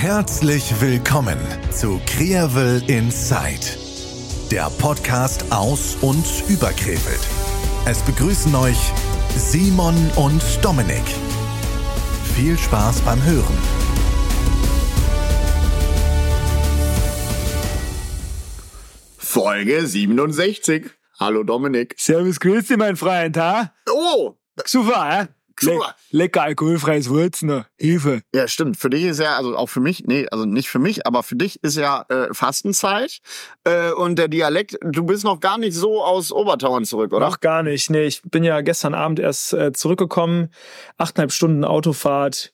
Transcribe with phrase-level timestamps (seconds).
[0.00, 1.36] Herzlich willkommen
[1.72, 3.66] zu Kreavel Inside,
[4.48, 7.18] der Podcast aus und über Krefeld.
[7.84, 8.78] Es begrüßen euch
[9.36, 11.02] Simon und Dominik.
[12.36, 13.58] Viel Spaß beim Hören.
[19.16, 20.92] Folge 67.
[21.18, 21.96] Hallo Dominik.
[21.98, 23.74] Servus, grüß dich, mein Freund, ha?
[23.90, 25.37] Oh, Super, hä?
[25.62, 25.80] Le
[26.10, 27.66] lecker alkoholfreies Würzner.
[27.78, 28.22] Hilfe.
[28.34, 28.76] ja stimmt.
[28.76, 31.36] Für dich ist ja, also auch für mich, nee, also nicht für mich, aber für
[31.36, 33.18] dich ist ja äh, Fastenzeit.
[33.64, 37.26] Äh, und der Dialekt, du bist noch gar nicht so aus Obertauern zurück, oder?
[37.26, 37.90] Noch gar nicht.
[37.90, 40.48] Nee, ich bin ja gestern Abend erst äh, zurückgekommen.
[40.96, 42.52] Achteinhalb Stunden Autofahrt.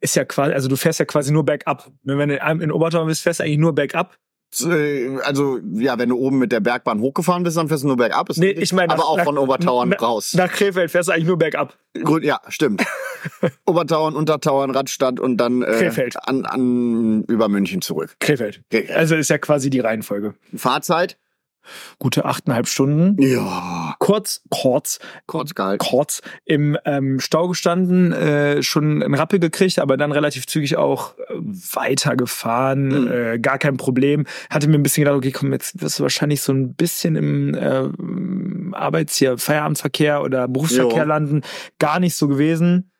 [0.00, 1.90] Ist ja quasi, also du fährst ja quasi nur bergab.
[2.02, 4.18] Wenn du in Obertauern bist, fährst du eigentlich nur bergab.
[4.62, 7.96] Äh, Also, ja, wenn du oben mit der Bergbahn hochgefahren bist, dann fährst du nur
[7.96, 8.28] bergab.
[8.30, 10.34] Ist Nee, ich meine, aber nach- auch nach- von Obertauern na- raus.
[10.34, 11.76] Nach Krefeld fährst du eigentlich nur bergab.
[12.02, 12.82] Gut, ja, stimmt.
[13.66, 16.16] Obertauern, Untertauern, Radstadt und dann äh, Krefeld.
[16.28, 18.16] An, an über München zurück.
[18.20, 18.62] Krefeld.
[18.70, 18.90] Krefeld.
[18.96, 20.34] Also ist ja quasi die Reihenfolge.
[20.54, 21.16] Fahrzeit?
[21.98, 23.16] Gute achteinhalb Stunden.
[23.20, 25.84] Ja, Kurz, kurz, kurz gehalten.
[25.84, 31.14] kurz im ähm, Stau gestanden, äh, schon einen Rappel gekriegt, aber dann relativ zügig auch
[31.18, 33.10] äh, weitergefahren, Mhm.
[33.10, 34.24] äh, gar kein Problem.
[34.50, 37.54] Hatte mir ein bisschen gedacht, okay, komm, jetzt wirst du wahrscheinlich so ein bisschen im
[37.54, 41.08] äh, Arbeits-, hier, Feierabendsverkehr oder Berufsverkehr Jo.
[41.08, 41.42] landen.
[41.78, 42.90] Gar nicht so gewesen.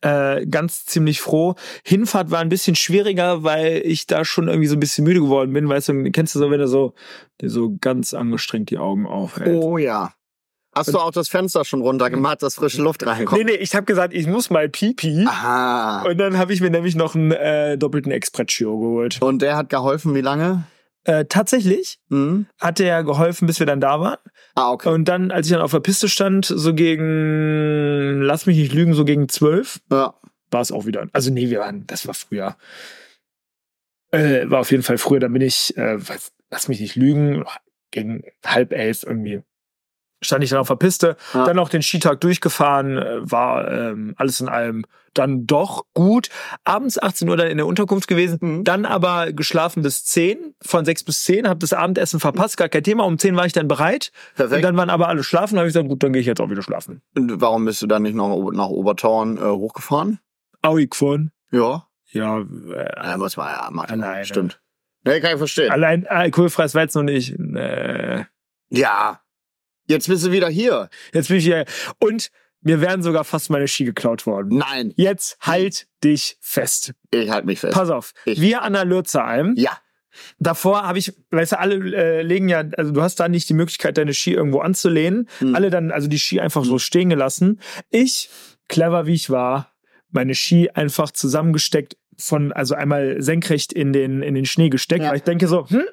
[0.00, 1.54] Äh, ganz ziemlich froh.
[1.84, 5.52] Hinfahrt war ein bisschen schwieriger, weil ich da schon irgendwie so ein bisschen müde geworden
[5.52, 5.68] bin.
[5.68, 6.94] Weißt du, kennst du so, wenn du so,
[7.42, 9.62] so ganz angestrengt die Augen aufhältst?
[9.62, 10.12] Oh ja.
[10.72, 13.44] Hast du auch das Fenster schon runtergemacht, dass frische Luft reinkommt?
[13.44, 15.24] Nee, nee, ich habe gesagt, ich muss mal pipi.
[15.26, 16.02] Aha.
[16.02, 19.20] Und dann habe ich mir nämlich noch einen äh, doppelten Express-Chio geholt.
[19.20, 20.64] Und der hat geholfen, wie lange?
[21.10, 22.46] Äh, tatsächlich Hm?
[22.60, 24.18] hat der geholfen, bis wir dann da waren.
[24.54, 24.90] Ah, okay.
[24.90, 28.94] Und dann, als ich dann auf der Piste stand, so gegen, lass mich nicht lügen,
[28.94, 30.14] so gegen zwölf, Ja.
[30.52, 31.08] war es auch wieder.
[31.12, 32.56] Also nee, wir waren, das war früher.
[34.12, 37.44] Äh, war auf jeden Fall früher, dann bin ich, äh, was, lass mich nicht lügen,
[37.90, 39.42] gegen halb elf irgendwie.
[40.22, 41.44] Stand ich dann auf der Piste, Ja.
[41.46, 46.28] dann noch den Skitag durchgefahren, äh, war ähm, alles in allem dann doch gut.
[46.64, 48.64] Abends 18 Uhr dann in der Unterkunft gewesen, Mhm.
[48.64, 52.84] dann aber geschlafen bis 10, von 6 bis 10, habe das Abendessen verpasst, gar kein
[52.84, 53.04] Thema.
[53.06, 54.12] Um 10 war ich dann bereit.
[54.32, 54.64] Und Perfekt.
[54.64, 56.62] dann waren aber alle schlafen, habe ich gesagt, gut, dann gehe ich jetzt auch wieder
[56.62, 57.02] schlafen.
[57.16, 60.20] Und warum bist du dann nicht noch nach Obertauern äh, hochgefahren?
[60.62, 61.32] Aui gefahren.
[61.50, 61.86] Ja.
[62.12, 64.02] Ja, äh, muss man ja machen.
[64.02, 64.24] Alleine.
[64.24, 64.60] Stimmt.
[65.04, 65.70] Nee, kann ich verstehen.
[65.72, 67.36] allein alkoholfreies Weizen und ich.
[67.38, 68.24] Äh,
[68.68, 69.20] Ja.
[69.90, 70.88] Jetzt bist du wieder hier.
[71.12, 71.64] jetzt bin ich hier.
[71.98, 72.30] Und
[72.62, 74.58] mir wären sogar fast meine Ski geklaut worden.
[74.58, 74.92] Nein.
[74.96, 76.92] Jetzt halt dich fest.
[77.10, 77.74] Ich halte mich fest.
[77.74, 78.12] Pass auf.
[78.24, 79.54] Ich- Wir an der Lürzeralm.
[79.56, 79.78] Ja.
[80.38, 83.54] Davor habe ich, weißt du, alle äh, legen ja, also du hast da nicht die
[83.54, 85.28] Möglichkeit, deine Ski irgendwo anzulehnen.
[85.38, 85.54] Hm.
[85.54, 87.60] Alle dann, also die Ski einfach so stehen gelassen.
[87.90, 88.28] Ich,
[88.68, 89.72] clever wie ich war,
[90.10, 95.10] meine Ski einfach zusammengesteckt von, also einmal senkrecht in den, in den Schnee gesteckt, Ja.
[95.10, 95.84] weil ich denke so, hm,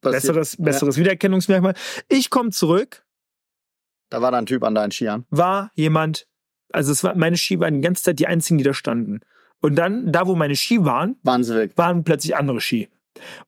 [0.00, 0.22] Passiert.
[0.22, 1.74] besseres, besseres Wiedererkennungsmerkmal.
[2.08, 3.04] Ich komme zurück,
[4.08, 5.26] Da war da ein Typ an deinen Skiern.
[5.30, 6.26] war jemand,
[6.72, 9.20] also es war, meine Ski waren die ganze Zeit die einzigen, die da standen.
[9.60, 11.72] Und dann, da wo meine Ski waren, Waren sie weg?
[11.76, 12.88] waren plötzlich andere Ski.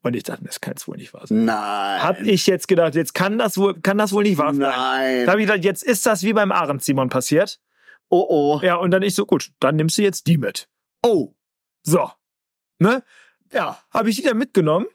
[0.03, 1.47] Und ich dachte, das kann jetzt wohl nicht wahr sein.
[1.47, 2.03] Nein.
[2.03, 4.59] Hab ich jetzt gedacht, jetzt kann das wohl, kann das wohl nicht wahr sein.
[4.59, 5.25] Nein.
[5.25, 7.59] Da habe ich gedacht, jetzt ist das wie beim Arendt Simon passiert.
[8.11, 8.61] Oh oh.
[8.63, 10.69] Ja, und dann ich so, gut, dann nimmst du jetzt die mit.
[11.03, 11.33] Oh.
[11.83, 12.11] So.
[12.79, 13.03] Ne?
[13.53, 14.87] Ja, habe ich die dann mitgenommen.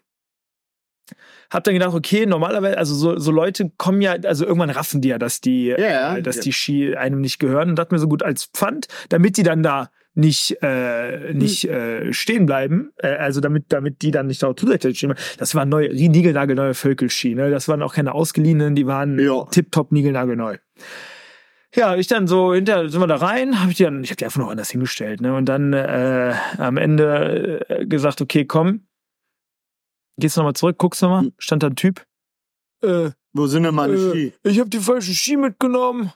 [1.50, 5.10] Hab dann gedacht, okay, normalerweise, also so, so Leute kommen ja, also irgendwann raffen die
[5.10, 6.18] ja, dass die, Ja.
[6.18, 7.70] äh, dass die Ski einem nicht gehören.
[7.70, 12.12] Und dachte mir so gut als Pfand, damit die dann da nicht, äh, nicht äh,
[12.12, 15.22] stehen bleiben, äh, also damit, damit die dann nicht da zusätzlich stehen bleiben.
[15.38, 17.52] Das waren neue, niegelnagelneue Völkelski, ne?
[17.52, 19.46] Das waren auch keine ausgeliehenen, die waren Ja.
[19.52, 20.58] tipptopp niegelnagelneu.
[21.76, 24.16] Ja, ich dann so hinter sind wir da rein, habe ich die dann, ich habe
[24.16, 25.36] die einfach noch anders hingestellt, ne?
[25.36, 28.87] Und dann äh, am Ende äh, gesagt, okay, komm,
[30.18, 31.34] gehst du nochmal zurück, guckst nochmal, Hm.
[31.38, 32.04] stand da ein Typ.
[32.84, 34.34] Äh, Wo sind denn meine äh, Ski?
[34.44, 36.12] ich habe die falschen Ski mitgenommen.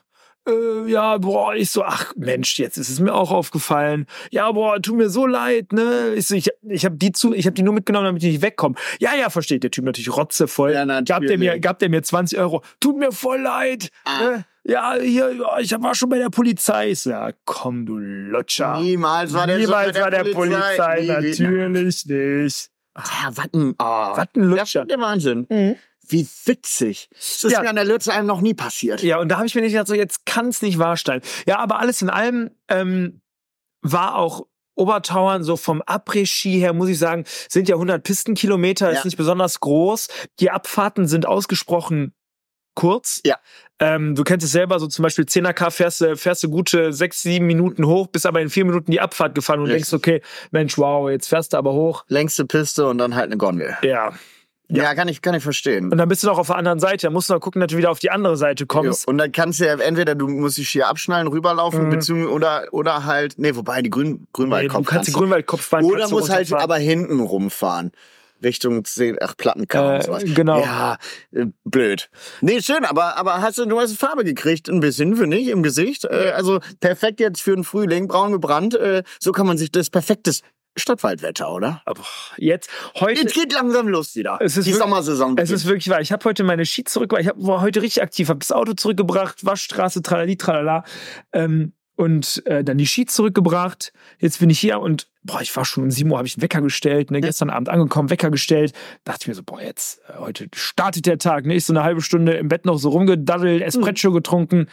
[0.48, 4.06] Äh, ja, boah, ich so, ach Mensch, jetzt ist es mir auch aufgefallen.
[4.32, 6.14] Ja, boah, tut mir so leid, ne?
[6.16, 8.42] Ich so, ich, ich habe die zu, ich habe die nur mitgenommen, damit ich nicht
[8.42, 8.74] wegkomme.
[8.98, 10.72] Ja, ja, versteht der Typ natürlich rotzevoll.
[10.72, 11.62] Ja, Gab der mir, natürlich.
[11.62, 12.62] gab der mir 20 Euro.
[12.80, 13.90] Tut mir voll leid.
[14.04, 14.18] Ah.
[14.20, 14.44] Ne?
[14.64, 16.90] Ja, hier, ich war schon bei der Polizei.
[16.90, 18.80] Ich so, ja, komm, du Lutscher.
[18.80, 22.68] Niemals war der Niemals so war der Polizei, Nie- natürlich nicht.
[22.94, 23.84] Was ein, oh.
[23.84, 24.82] Was ein Das Lutscher.
[24.82, 25.46] ist der Wahnsinn.
[26.08, 27.08] Wie witzig.
[27.12, 27.62] Das ist Ja.
[27.62, 29.02] mir an der Lütze einem noch nie passiert.
[29.02, 31.20] Ja, und da habe ich mir nicht gedacht, so jetzt kann es nicht wahr sein.
[31.46, 33.22] Ja, aber alles in allem ähm,
[33.82, 38.98] war auch Obertauern so vom Après-Ski her, muss ich sagen, sind ja 100 Pistenkilometer, Ja.
[38.98, 40.08] ist nicht besonders groß.
[40.40, 42.14] Die Abfahrten sind ausgesprochen
[42.74, 43.20] kurz.
[43.24, 43.36] Ja.
[43.78, 47.22] Ähm, du kennst es selber, so zum Beispiel 10er fährst du, fährst du gute sechs,
[47.22, 49.90] sieben Minuten hoch, bist aber in vier Minuten die Abfahrt gefahren und Richtig.
[49.90, 50.22] denkst, okay,
[50.52, 52.04] Mensch, wow, jetzt fährst du aber hoch.
[52.08, 53.76] Längste Piste und dann halt eine Gondel.
[53.82, 54.12] Ja.
[54.68, 55.90] Ja, kann ich, kann ich verstehen.
[55.90, 57.06] Und dann bist du noch auf der anderen Seite.
[57.08, 59.06] Da musst du noch gucken, dass du wieder auf die andere Seite kommst.
[59.06, 61.90] Und dann kannst du ja entweder du musst die Skier abschnallen, rüberlaufen, Mhm.
[61.90, 65.98] beziehungsweise oder oder halt, nee, wobei die Grün, Nee, Grünwaldkopf du kannst die Grünwaldkopfbahn Oder
[65.98, 67.92] kannst du muss halt aber hinten rumfahren.
[68.42, 70.22] Richtung Zeh- ach, Plattenkammer Äh, und sowas.
[70.26, 70.60] genau.
[70.60, 70.98] Ja,
[71.32, 72.10] äh, blöd.
[72.40, 75.62] Nee, schön, aber, aber hast du, du hast Farbe gekriegt, ein bisschen, finde ich, im
[75.62, 76.04] Gesicht.
[76.04, 78.74] Äh, also perfekt jetzt für den Frühling, braun gebrannt.
[78.74, 80.42] Äh, so kann man sich das perfektes
[80.76, 81.82] Stadtwaldwetter, oder?
[81.84, 82.00] Aber
[82.38, 84.38] jetzt, heute, Jetzt geht langsam los wieder.
[84.40, 85.36] Es ist die wirklich- Sommersaison.
[85.36, 85.66] Es ist beginnt.
[85.68, 86.00] wirklich wahr.
[86.00, 87.22] Ich habe heute meine Ski zurückgebracht.
[87.24, 88.28] Ich hab, war heute richtig aktiv.
[88.30, 90.84] Habe das Auto zurückgebracht, Waschstraße, tralali, tralala.
[91.34, 93.92] Ähm, und äh, dann die Ski zurückgebracht.
[94.18, 96.42] Jetzt bin ich hier und boah, ich war schon um 7 Uhr, habe ich einen
[96.42, 97.10] Wecker gestellt.
[97.10, 97.20] Ne?
[97.20, 98.72] Gestern Abend angekommen, Wecker gestellt.
[99.04, 101.46] Dachte ich mir so, boah, jetzt, äh, heute startet der Tag.
[101.46, 101.54] Ne?
[101.54, 104.66] Ich so eine halbe Stunde im Bett noch so rumgedaddelt, Espresso getrunken.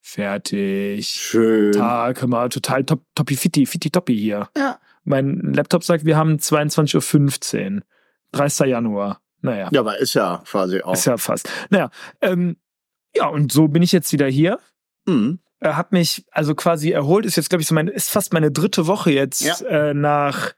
[0.00, 1.06] Fertig.
[1.08, 1.72] schön.
[1.72, 4.48] Tag, mal, total top, toppi fitti, fitti toppi hier.
[4.56, 4.80] Ja.
[5.04, 7.82] Mein Laptop sagt, wir haben 22.15 Uhr.
[8.32, 8.66] 30.
[8.66, 9.20] Januar.
[9.42, 9.68] Naja.
[9.72, 10.94] Ja, aber ist ja quasi auch.
[10.94, 11.48] Ist ja fast.
[11.70, 11.90] Naja,
[12.20, 12.56] ähm,
[13.14, 14.58] ja, und so bin ich jetzt wieder hier.
[15.06, 15.40] Mhm.
[15.62, 18.50] Er hat mich also quasi erholt, ist jetzt, glaube ich, so meine, ist fast meine
[18.50, 19.56] dritte Woche jetzt Ja.
[19.90, 20.54] äh, nach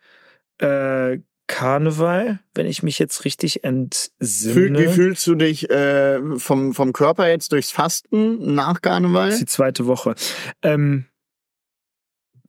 [0.58, 4.78] äh, Karneval, wenn ich mich jetzt richtig Fühl, entsinne.
[4.78, 9.28] wie fühlst du dich äh, vom, vom Körper jetzt durchs Fasten nach Das Karneval?
[9.28, 10.14] ist die zweite Woche.
[10.62, 11.04] Ähm,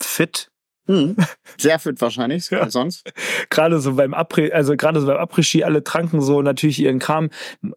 [0.01, 0.49] fit.
[0.87, 1.15] Mhm.
[1.57, 2.61] Sehr fit wahrscheinlich, Ja.
[2.61, 3.11] als sonst.
[3.49, 7.29] Gerade so beim Après, also gerade so beim Après-Ski, alle tranken so natürlich ihren Kram.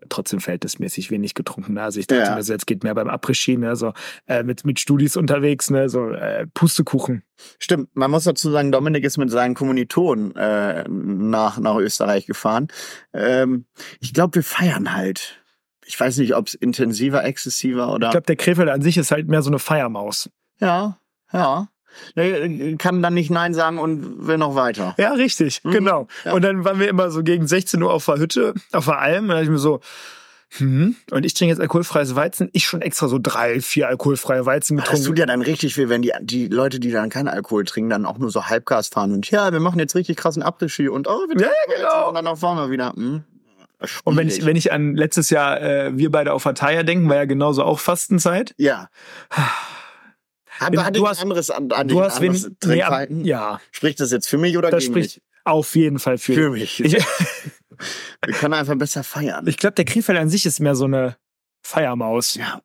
[0.09, 1.75] Trotzdem verhältnismäßig wenig getrunken.
[1.75, 1.83] Ne?
[1.83, 2.35] Also ich dachte Ja.
[2.35, 3.77] mir so, jetzt geht mehr beim Après-Ski, ne?
[3.77, 3.93] so
[4.27, 5.89] äh, mit, mit Studis unterwegs, ne?
[5.89, 7.23] so äh, Pustekuchen.
[7.59, 12.69] Stimmt, man muss dazu sagen, Dominik ist mit seinen Kommilitonen äh, nach, nach Österreich gefahren.
[13.15, 13.65] Ähm,
[14.01, 15.41] ich glaube, wir feiern halt.
[15.87, 18.09] Ich weiß nicht, ob es intensiver, exzessiver oder.
[18.09, 20.29] Ich glaube, der Krefeld an sich ist halt mehr so eine Feiermaus.
[20.61, 20.99] ja,
[21.33, 21.69] ja.
[22.15, 24.95] Nee, Kann dann nicht Nein sagen und will noch weiter.
[24.99, 25.71] Ja, richtig, Mhm.
[25.73, 26.09] genau.
[26.25, 26.33] Ja.
[26.33, 29.25] Und dann waren wir immer so gegen 16 Uhr auf der Hütte, auf der Alm.
[29.25, 29.81] Und dann dachte ich mir so,
[30.57, 32.49] hm, und ich trinke jetzt alkoholfreies Weizen.
[32.55, 35.07] Ich schon extra so drei, vier alkoholfreie Weizen Das getrunken.
[35.09, 38.07] tut ja dann richtig weh, wenn die, die Leute, die dann keinen Alkohol trinken, dann
[38.07, 41.21] auch nur so Halbgas fahren und ja, wir machen jetzt richtig krassen Après-Ski und oh,
[41.29, 42.09] wir Ja, ja, genau.
[42.09, 42.95] Und dann auch fahren wir wieder.
[42.97, 43.25] Hm.
[44.05, 47.17] Und wenn ich, wenn ich an letztes Jahr äh, wir beide auf Ataya denken, war
[47.17, 48.55] ja genauso auch Fastenzeit.
[48.57, 48.89] Ja.
[50.59, 53.25] Hat du hast- anderes, an, an Du hast wenig, Trinkverhalten?
[53.25, 56.51] ja, Spricht das jetzt für mich oder das gegen spricht auf jeden Fall für.
[56.51, 56.77] mich?
[56.77, 56.95] Für mich.
[56.97, 57.05] Ich,
[58.27, 59.47] Wir können einfach besser feiern.
[59.47, 61.17] ich glaube, der Krefeld an sich ist mehr so eine
[61.65, 62.35] Feiermaus.
[62.35, 62.61] ja.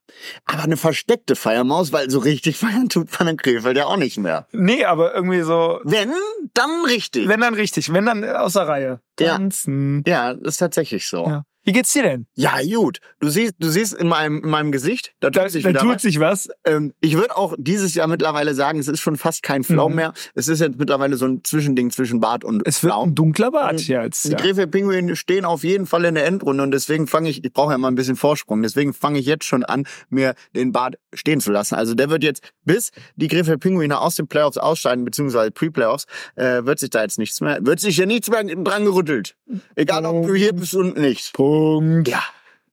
[0.45, 4.18] Aber eine versteckte Feiermaus, weil so richtig feiern tut man in Krefeld ja auch nicht
[4.18, 4.48] mehr.
[4.51, 6.12] Nee, aber irgendwie so, Wenn,
[6.54, 7.28] dann richtig.
[7.28, 9.01] wenn dann richtig, wenn dann außer Reihe.
[9.19, 9.34] Ja.
[9.38, 10.04] Tanzen.
[10.07, 11.25] ja, das ist tatsächlich so.
[11.25, 11.44] Ja.
[11.65, 12.27] Wie geht's dir denn?
[12.36, 13.00] Ja, gut.
[13.19, 15.95] Du siehst, du siehst in meinem, in meinem Gesicht, da Da, tut sich da tut
[15.95, 16.01] was.
[16.01, 16.50] sich was.
[16.65, 19.95] Ähm, ich würde auch dieses Jahr mittlerweile sagen, es ist schon fast kein Flaum Mhm.
[19.95, 20.13] mehr.
[20.36, 23.10] Es ist jetzt mittlerweile so ein Zwischending zwischen Bart und Es wird Flaum.
[23.10, 23.86] ein dunkler Bart Mhm.
[23.88, 24.25] jetzt.
[24.25, 24.38] Die Ja.
[24.38, 27.71] Krefeld Pinguine stehen auf jeden Fall in der Endrunde und deswegen fange ich, ich brauche
[27.71, 31.39] ja mal ein bisschen Vorsprung, deswegen fange ich jetzt schon an, mir den Bart stehen
[31.39, 31.75] zu lassen.
[31.75, 36.06] Also der wird jetzt, bis die Krefeld Pinguine aus den Playoffs ausscheiden, beziehungsweise Pre-Playoffs,
[36.36, 39.36] äh, wird sich da jetzt nichts mehr, wird sich ja nichts mehr dran gerüttelt.
[39.75, 41.31] Egal ob du hier bist und nicht.
[41.54, 42.08] Punkt.
[42.08, 42.24] Ja,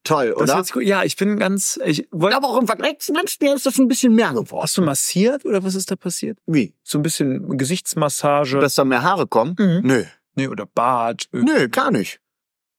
[0.04, 0.82] toll, Das oder?
[0.82, 1.78] Ja, ich bin ganz.
[1.84, 2.36] Ich wollte.
[2.36, 4.62] Aber auch im Vergleich zum letzten Jahr ist das ein bisschen mehr geworden.
[4.62, 6.38] Hast du massiert oder was ist da passiert?
[6.46, 6.74] Wie?
[6.82, 8.58] So ein bisschen Gesichtsmassage.
[8.58, 9.54] Dass da mehr Haare kommen?
[9.58, 9.80] Mhm.
[9.82, 10.04] Nö.
[10.34, 11.26] nee, oder Bart.
[11.32, 12.20] Nö, gar nicht.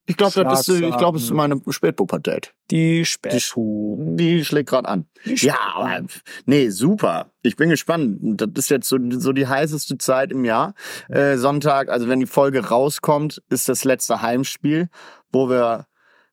[0.06, 2.52] Ich glaube, das ist, ich glaube, es ist meine Spätpubertät.
[2.72, 3.96] Die Späthu.
[4.16, 5.06] Die schlägt gerade an.
[5.24, 6.02] Ja, aber
[6.44, 7.30] nee, super.
[7.42, 8.18] Ich bin gespannt.
[8.20, 10.74] Das ist jetzt so, so die heißeste Zeit im Jahr.
[11.08, 14.88] Äh, Sonntag, also wenn die Folge rauskommt, ist das letzte Heimspiel,
[15.30, 15.86] wo wir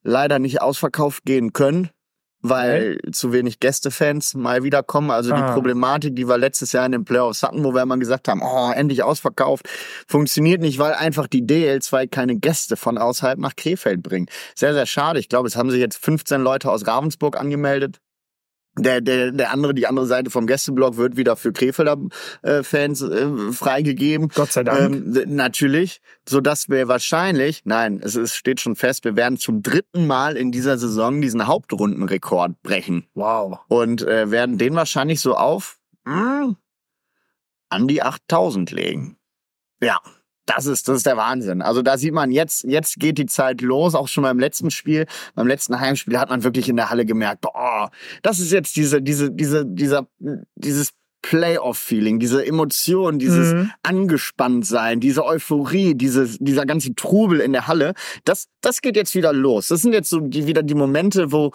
[0.04, 1.90] leider nicht ausverkauft gehen können,
[2.42, 5.12] weil zu wenig Gästefans mal wieder kommen.
[5.12, 5.54] Also die Ah.
[5.54, 8.72] Problematik, die wir letztes Jahr in den Playoffs hatten, wo wir immer gesagt haben, oh,
[8.72, 9.68] endlich ausverkauft,
[10.08, 14.30] funktioniert nicht, weil einfach die DL2 keine Gäste von außerhalb nach Krefeld bringt.
[14.56, 15.20] Sehr, sehr schade.
[15.20, 18.00] Ich glaube, es haben sich jetzt 15 Leute aus Ravensburg angemeldet.
[18.84, 21.98] Der, der, der andere, die andere Seite vom Gästeblock wird wieder für Krefelder
[22.42, 24.30] äh, Fans äh, freigegeben.
[24.30, 24.80] Gott sei Dank.
[24.80, 29.62] Ähm, natürlich, so dass wir wahrscheinlich, nein, es ist, steht schon fest, wir werden zum
[29.62, 33.60] dritten Mal in dieser Saison diesen Hauptrundenrekord brechen wow.
[33.68, 36.56] und äh, werden den wahrscheinlich so auf mh,
[37.70, 39.18] an die 8000 legen.
[39.82, 40.00] Ja,
[40.50, 41.62] das ist, das ist der Wahnsinn.
[41.62, 43.94] Also da sieht man jetzt, jetzt geht die Zeit los.
[43.94, 47.42] Auch schon beim letzten Spiel, beim letzten Heimspiel hat man wirklich in der Halle gemerkt,
[47.42, 47.92] boah,
[48.24, 50.08] das ist jetzt diese, diese, diese, dieser,
[50.56, 50.92] dieses
[51.22, 53.72] Playoff-Feeling, diese Emotion, dieses Mhm.
[53.84, 59.34] Angespanntsein, diese Euphorie, dieses, dieser ganze Trubel in der Halle, das, das geht jetzt wieder
[59.34, 59.68] los.
[59.68, 61.52] Das sind jetzt so die, wieder die Momente, wo,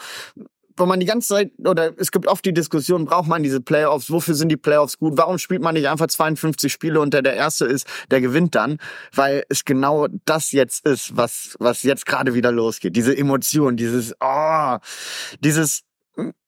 [0.77, 4.11] wo man die ganze Zeit, oder es gibt oft die Diskussion, braucht man diese Playoffs,
[4.11, 7.35] wofür sind die Playoffs gut, warum spielt man nicht einfach 52 Spiele und der der
[7.35, 8.79] Erste ist, der gewinnt dann,
[9.15, 12.97] weil es genau das jetzt ist, was, was jetzt gerade wieder losgeht.
[12.97, 14.77] Diese Emotion, dieses, oh,
[15.41, 15.83] dieses,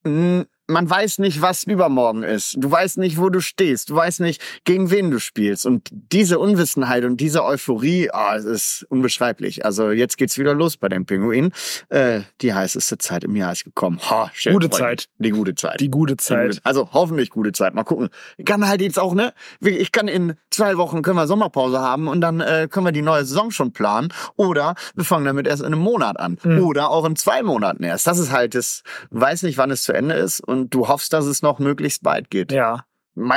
[0.05, 2.57] mm, man weiß nicht, was übermorgen ist.
[2.59, 3.91] Du weißt nicht, wo du stehst.
[3.91, 5.65] Du weißt nicht, gegen wen du spielst.
[5.67, 9.65] Und diese Unwissenheit und diese Euphorie, ah, es ist unbeschreiblich.
[9.65, 11.53] Also jetzt geht's wieder los bei den Pinguinen.
[11.89, 14.01] Äh, die heißeste Zeit im Jahr ist gekommen.
[14.11, 14.97] Ha, schön, Gute Freunde.
[14.97, 15.09] Zeit.
[15.19, 15.81] Die gute Zeit.
[15.81, 16.49] Die gute Die Zeit.
[16.51, 17.75] gute- Also hoffentlich gute Zeit.
[17.75, 18.09] Mal gucken.
[18.37, 19.33] Ich kann halt jetzt auch, ne?
[19.61, 23.03] Ich kann in zwei Wochen können wir Sommerpause haben und dann äh, können wir die
[23.03, 24.09] neue Saison schon planen.
[24.37, 26.39] Oder wir fangen damit erst in einem Monat an.
[26.43, 26.65] Mhm.
[26.65, 28.07] Oder auch in zwei Monaten erst.
[28.07, 31.27] Das ist halt das, weiß nicht, wann es zu Ende ist und du hoffst, dass
[31.27, 32.53] es noch möglichst bald geht.
[32.53, 32.85] Ja.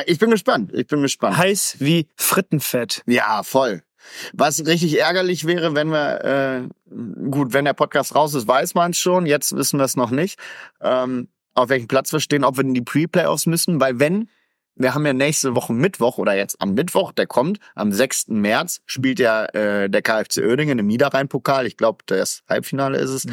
[0.06, 0.72] Ich bin gespannt.
[0.74, 1.38] Ich bin gespannt.
[1.38, 3.04] Heiß wie Frittenfett.
[3.06, 3.84] Ja, voll.
[4.34, 6.62] Was richtig ärgerlich wäre, wenn wir, äh,
[7.30, 9.26] gut, wenn der Podcast raus ist, weiß man es schon.
[9.26, 10.40] Jetzt wissen wir es noch nicht,
[10.82, 13.80] ähm, auf welchem Platz wir stehen, ob wir in die Pre-Playoffs müssen.
[13.80, 14.30] Weil wenn,
[14.80, 18.30] wir haben ja nächste Woche Mittwoch oder jetzt am Mittwoch, der kommt, am 6.
[18.30, 21.68] März spielt ja äh, der KFC Oerdingen im Niederrhein-Pokal.
[21.68, 23.26] Ich glaube, das Halbfinale ist es.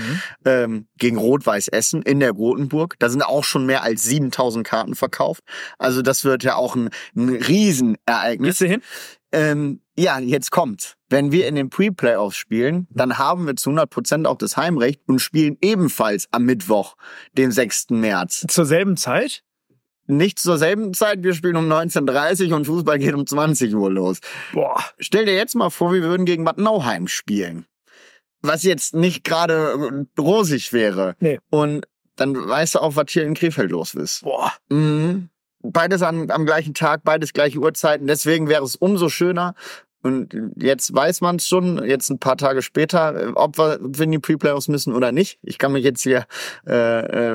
[0.44, 2.96] Ähm, gegen Rot-Weiß Essen in der Grotenburg.
[2.98, 5.42] Da sind auch schon mehr als 7000 Karten verkauft.
[5.78, 8.58] Also das wird ja auch ein, ein Riesenereignis.
[8.58, 8.82] Gehst du hin?
[9.32, 10.96] Ähm, ja, jetzt kommt.
[11.08, 15.20] Wenn wir in den Pre-Playoffs spielen, dann haben wir zu 100% auch das Heimrecht und
[15.20, 16.96] spielen ebenfalls am Mittwoch,
[17.32, 17.90] den 6.
[17.90, 18.46] März.
[18.48, 19.42] Zur selben Zeit?
[20.06, 23.90] Nicht zur selben Zeit, wir spielen um 19.30 Uhr und Fußball geht um 20 Uhr
[23.90, 24.20] los.
[24.52, 24.82] Boah.
[24.98, 27.66] Stell dir jetzt mal vor, wir würden gegen Bad Nauheim spielen.
[28.42, 31.16] Was jetzt nicht gerade äh, rosig wäre.
[31.18, 31.40] Nee.
[31.50, 34.22] Und dann weißt du auch, was hier in Krefeld los ist.
[34.22, 34.52] Boah.
[34.68, 35.28] Mhm.
[35.60, 38.06] Beides am, am gleichen Tag, beides gleiche Uhrzeiten.
[38.06, 39.54] Deswegen wäre es umso schöner.
[40.06, 44.12] Und jetzt weiß man es schon, jetzt ein paar Tage später, äh, ob wir in
[44.12, 45.38] die Pre-Playoffs müssen oder nicht.
[45.42, 46.26] Ich kann mich jetzt hier
[46.66, 46.74] äh,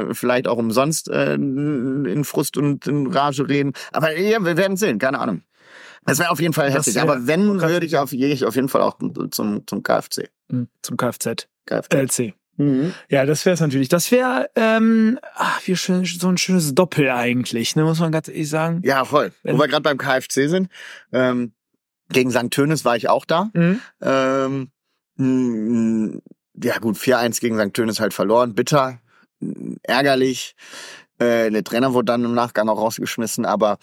[0.09, 3.73] äh, vielleicht auch umsonst äh, in Frust und in Rage reden.
[3.91, 5.41] Aber ja, wir werden sehen, keine Ahnung.
[6.05, 6.99] Das wäre auf jeden Fall hässlich.
[6.99, 8.97] Aber wenn, würde ich auf, ich auf jeden Fall auch
[9.29, 10.29] zum, zum KFC.
[10.49, 11.47] Hm, Zum Kfz.
[11.67, 11.93] KFC.
[11.93, 12.33] LC.
[12.57, 12.93] Mhm.
[13.09, 13.87] Ja, das wäre es natürlich.
[13.89, 18.27] Das wäre ähm, ach, wie schön, so ein schönes Doppel eigentlich, ne, muss man ganz
[18.27, 18.81] ehrlich sagen.
[18.83, 19.31] Ja, voll.
[19.43, 20.69] Wenn- Wo wir gerade beim KFC sind.
[21.13, 21.53] Ähm,
[22.11, 22.51] gegen St.
[22.51, 23.49] Tönis war ich auch da.
[23.53, 23.81] Mhm.
[24.01, 24.71] Ähm,
[26.61, 27.73] ja gut, 4-1 gegen St.
[27.73, 28.55] Tönis halt verloren.
[28.55, 28.99] Bitter,
[29.83, 30.55] ärgerlich.
[31.19, 33.77] Äh, der Trainer wurde dann im Nachgang auch rausgeschmissen, aber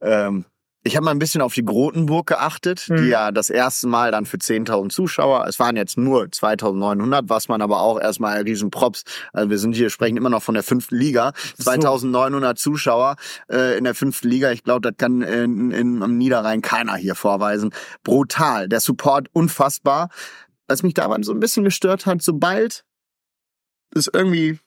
[0.00, 0.44] ähm,
[0.84, 2.96] ich habe mal ein bisschen auf die Grotenburg geachtet, Mhm.
[2.96, 7.48] die ja das erste Mal dann für 10.000 Zuschauer, es waren jetzt nur 2.900, was
[7.48, 10.64] man aber auch erstmal riesen Props, also wir sind hier, sprechen immer noch von der
[10.64, 11.70] fünften Liga, So.
[11.70, 13.16] 2.900 Zuschauer
[13.48, 17.14] äh, in der fünften Liga, ich glaube, das kann in, in, am Niederrhein keiner hier
[17.14, 17.70] vorweisen.
[18.02, 20.08] Brutal, der Support unfassbar.
[20.68, 22.84] Was mich daran so ein bisschen gestört hat, sobald
[23.94, 24.58] es irgendwie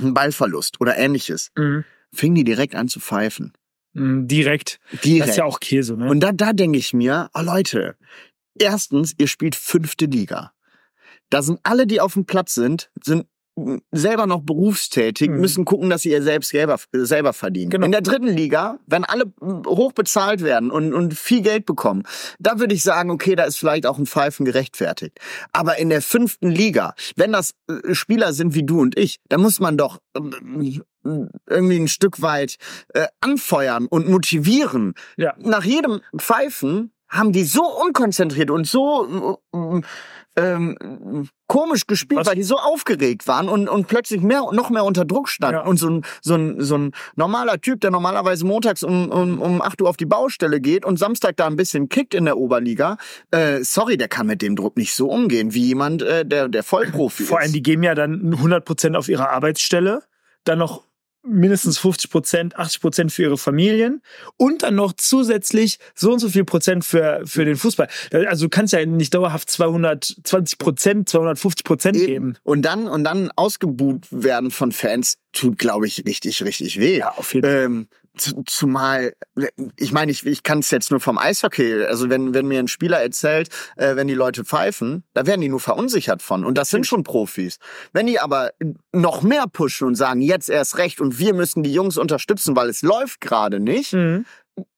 [0.00, 1.84] ein Ballverlust oder ähnliches, Mhm.
[2.14, 3.52] fingen die direkt an zu pfeifen.
[4.26, 4.78] Direkt.
[5.04, 5.22] Direkt.
[5.22, 6.08] Das ist ja auch Käse, ne?
[6.08, 7.96] Und da, da denke ich mir, oh Leute,
[8.58, 10.52] erstens, ihr spielt fünfte Liga.
[11.30, 13.26] Da sind alle, die auf dem Platz sind, sind
[13.56, 15.40] mm, selber noch berufstätig, Mhm.
[15.40, 17.70] müssen gucken, dass sie ihr selbst selber, selber verdienen.
[17.70, 17.84] Genau.
[17.84, 22.04] In der dritten Liga, wenn alle mm, hoch bezahlt werden und, und viel Geld bekommen,
[22.38, 25.18] da würde ich sagen, okay, da ist vielleicht auch ein Pfeifen gerechtfertigt.
[25.52, 29.42] Aber in der fünften Liga, wenn das äh, Spieler sind wie du und ich, dann
[29.42, 30.82] muss man doch ähm,
[31.46, 32.56] irgendwie ein Stück weit
[32.94, 35.34] äh, anfeuern und motivieren ja.
[35.38, 39.82] nach jedem Pfeifen haben die so unkonzentriert und so ähm,
[40.38, 42.28] ähm, komisch gespielt, Was?
[42.28, 45.56] weil die so aufgeregt waren und, und plötzlich mehr, noch mehr unter Druck standen.
[45.56, 45.64] Ja.
[45.64, 49.62] Und so ein, so, ein, so ein normaler Typ, der normalerweise montags um, um, um
[49.62, 52.98] 8 Uhr auf die Baustelle geht und Samstag da ein bisschen kickt in der Oberliga,
[53.30, 56.62] äh, sorry, der kann mit dem Druck nicht so umgehen wie jemand, äh, der, der
[56.62, 57.54] Vollprofi Vor allem, ist.
[57.54, 60.02] die geben ja dann 100 Prozent auf ihre Arbeitsstelle,
[60.44, 60.84] dann noch
[61.28, 64.02] mindestens 50 Prozent, 80 Prozent für ihre Familien
[64.36, 67.88] und dann noch zusätzlich so und so viel Prozent für, für den Fußball.
[68.12, 72.06] Also du kannst ja nicht dauerhaft 220 Prozent, 250 Prozent Eben.
[72.06, 72.34] geben.
[72.42, 76.98] Und dann, und dann ausgebuht werden von Fans, tut, glaube ich, richtig, richtig weh.
[76.98, 77.64] Ja, auf jeden Fall.
[77.64, 77.88] Ähm,
[78.46, 79.14] zumal,
[79.76, 82.68] ich meine, ich, ich kann es jetzt nur vom Eishockey, also wenn, wenn mir ein
[82.68, 86.44] Spieler erzählt, äh, wenn die Leute pfeifen, da werden die nur verunsichert von.
[86.44, 87.58] Und das sind schon Profis.
[87.92, 88.50] Wenn die aber
[88.92, 92.68] noch mehr pushen und sagen, jetzt erst recht und wir müssen die Jungs unterstützen, weil
[92.68, 94.26] es läuft gerade nicht, Mhm.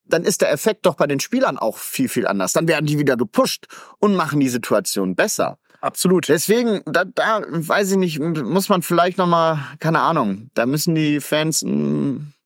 [0.04, 2.52] dann ist der Effekt doch bei den Spielern auch viel, viel anders.
[2.52, 3.66] Dann werden die wieder gepusht
[3.98, 5.58] und machen die Situation besser.
[5.80, 6.28] Absolut.
[6.28, 10.94] Deswegen, da, da weiß ich nicht, muss man vielleicht noch mal, keine Ahnung, da müssen
[10.94, 12.39] die Fans mh, das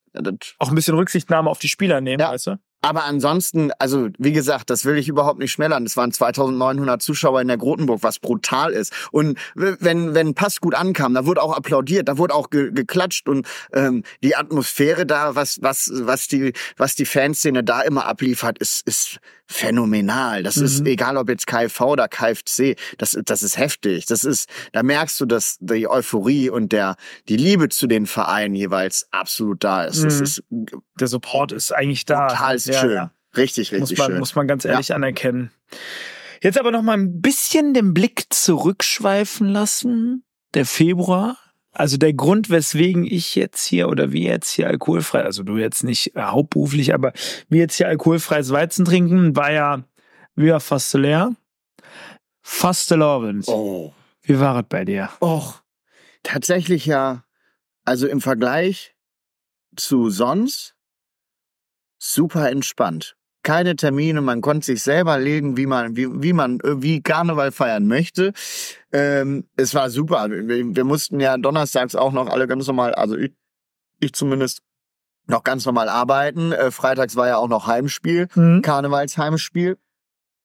[0.59, 2.31] Auch ein bisschen Rücksichtnahme auf die Spieler nehmen, Ja.
[2.31, 2.57] weißt du?
[2.83, 5.87] Aber ansonsten, also wie gesagt, das will ich überhaupt nicht schmälern.
[5.87, 8.93] Es waren 2900 Zuschauer in der Grotenburg, was brutal ist.
[9.11, 13.27] Und wenn wenn Pass gut ankam, da wurde auch applaudiert, da wurde auch ge geklatscht
[13.27, 18.59] und ähm, die Atmosphäre da, was was was die was die Fanszene da immer abliefert,
[18.59, 20.43] ist ist phänomenal.
[20.43, 20.87] Das ist Mhm.
[20.87, 24.07] egal, ob jetzt KFV oder KFC, das das ist heftig.
[24.07, 26.97] Das ist, da merkst du, dass die Euphorie und der
[27.29, 30.03] die Liebe zu den Vereinen jeweils absolut da ist.
[30.05, 30.23] Das Mhm.
[30.25, 30.43] ist
[30.99, 32.29] Der Support ist eigentlich da.
[32.29, 32.91] total Ja, schön.
[32.93, 33.11] ja.
[33.37, 34.19] Richtig, richtig muss man, schön.
[34.21, 35.51] Muss man ganz ehrlich anerkennen.
[36.41, 40.25] Jetzt aber noch mal ein bisschen den Blick zurückschweifen lassen.
[40.55, 41.37] Der Februar.
[41.75, 45.83] Also der Grund, weswegen ich jetzt hier oder wir jetzt hier alkoholfrei, also du jetzt
[45.83, 47.13] nicht äh, hauptberuflich, aber
[47.49, 49.85] wir jetzt hier alkoholfreies Weizen trinken, war ja
[50.37, 51.35] wieder fast leer.
[52.43, 53.49] Fast lovend.
[53.49, 53.93] Oh.
[54.23, 55.11] Wie war es bei dir?
[55.21, 55.63] Och.
[56.23, 57.25] Tatsächlich ja,
[57.85, 58.95] also im Vergleich
[59.77, 60.75] zu sonst
[61.99, 63.17] super entspannt.
[63.43, 67.53] Keine Termine, man konnte sich selber legen, wie man, wie, wie man, äh, wie Karneval
[67.53, 68.33] feiern möchte.
[68.95, 70.31] Ähm, es war super.
[70.31, 73.33] Wir, wir mussten ja donnerstags auch noch alle ganz normal, also ich,
[74.01, 74.63] ich zumindest,
[75.27, 76.53] noch ganz normal arbeiten.
[76.53, 78.29] Äh, freitags war ja auch noch Heimspiel.
[78.35, 78.63] Hm?
[78.63, 79.79] Karnevalsheimspiel.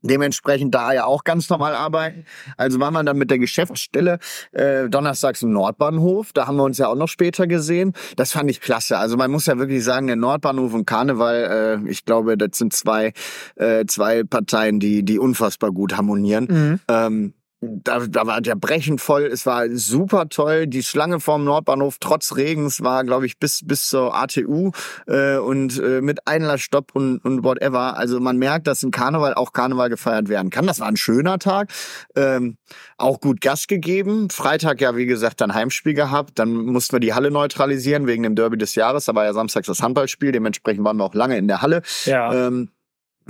[0.01, 2.25] Dementsprechend da ja auch ganz normal arbeiten.
[2.55, 4.19] Also war man dann mit der Geschäftsstelle
[4.53, 6.31] äh, donnerstags im Nordbahnhof.
[6.31, 7.93] Da haben wir uns ja auch noch später gesehen.
[8.15, 8.97] Das fand ich klasse.
[8.97, 12.71] Also man muss ja wirklich sagen, der Nordbahnhof und Karneval, äh, ich glaube, das sind
[12.71, 13.11] zwei,
[13.55, 16.47] äh, zwei Parteien, die, die unfassbar gut harmonieren.
[16.49, 16.79] Mhm.
[16.87, 19.23] Ähm, da, da war der Brechen voll.
[19.23, 20.67] Es war super toll.
[20.67, 24.71] Die Schlange vorm Nordbahnhof trotz Regens war, glaube ich, bis bis zur ATU
[25.07, 27.97] äh, und äh, mit Einlassstopp und, und whatever.
[27.97, 30.67] Also man merkt, dass im Karneval auch Karneval gefeiert werden kann.
[30.67, 31.69] Das war ein schöner Tag.
[32.15, 32.57] Ähm,
[32.97, 34.29] auch gut Gas gegeben.
[34.29, 36.39] Freitag ja, wie gesagt, dann Heimspiel gehabt.
[36.39, 39.05] Dann mussten wir die Halle neutralisieren wegen dem Derby des Jahres.
[39.05, 40.31] Da war ja samstags das Handballspiel.
[40.31, 41.81] Dementsprechend waren wir auch lange in der Halle.
[42.05, 42.47] Ja.
[42.47, 42.69] Ähm,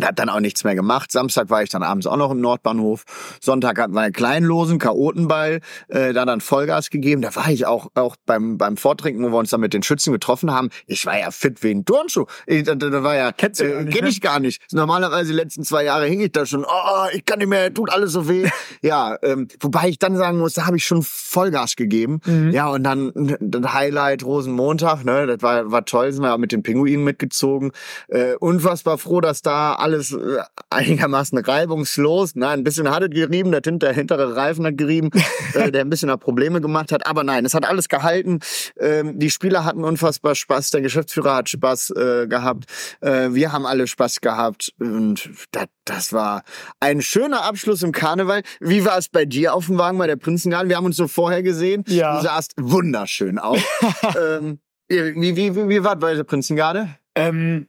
[0.01, 1.11] hab dann auch nichts mehr gemacht.
[1.11, 3.03] Samstag war ich dann abends auch noch im Nordbahnhof.
[3.41, 7.21] Sonntag hatten wir einen kleinlosen Chaotenball, äh, da dann Vollgas gegeben.
[7.21, 10.11] Da war ich auch auch beim beim Vortrinken, wo wir uns dann mit den Schützen
[10.13, 10.69] getroffen haben.
[10.87, 12.25] Ich war ja fit wie ein Turnschuh.
[12.45, 14.09] Ich, da, da war ja gar äh, kenn ne?
[14.09, 14.61] ich gar nicht.
[14.71, 16.65] Normalerweise die letzten zwei Jahre hing ich da schon.
[16.65, 18.49] Oh, ich kann nicht mehr, tut alles so weh.
[18.81, 22.21] ja, ähm, wobei ich dann sagen muss, da habe ich schon Vollgas gegeben.
[22.25, 22.51] Mhm.
[22.51, 26.63] Ja, und dann das Highlight Rosenmontag, ne, das war, war toll, sind wir mit den
[26.63, 27.71] Pinguinen mitgezogen.
[28.07, 33.51] Äh, unfassbar froh, dass da alles äh, einigermaßen reibungslos, nein, ein bisschen hat es gerieben,
[33.51, 35.09] der hinter, hintere Reifen hat gerieben,
[35.53, 38.39] äh, der ein bisschen noch Probleme gemacht hat, aber nein, es hat alles gehalten.
[38.79, 42.65] Ähm, die Spieler hatten unfassbar Spaß, der Geschäftsführer hat Spaß äh, gehabt,
[43.01, 46.43] äh, wir haben alle Spaß gehabt und das, das war
[46.79, 48.43] ein schöner Abschluss im Karneval.
[48.59, 50.69] Wie war es bei dir auf dem Wagen bei der Prinzengarde?
[50.69, 51.83] Wir haben uns so vorher gesehen.
[51.87, 52.17] Ja.
[52.17, 53.59] Du sahst wunderschön aus.
[54.21, 56.89] ähm, wie, wie, wie, wie war es bei der Prinzengarde?
[57.15, 57.67] Ähm,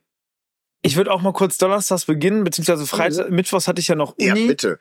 [0.83, 4.47] ich würde auch mal kurz donnerstags beginnen, beziehungsweise Freitag, Mittwochs hatte ich ja noch Uni.
[4.47, 4.79] bitte.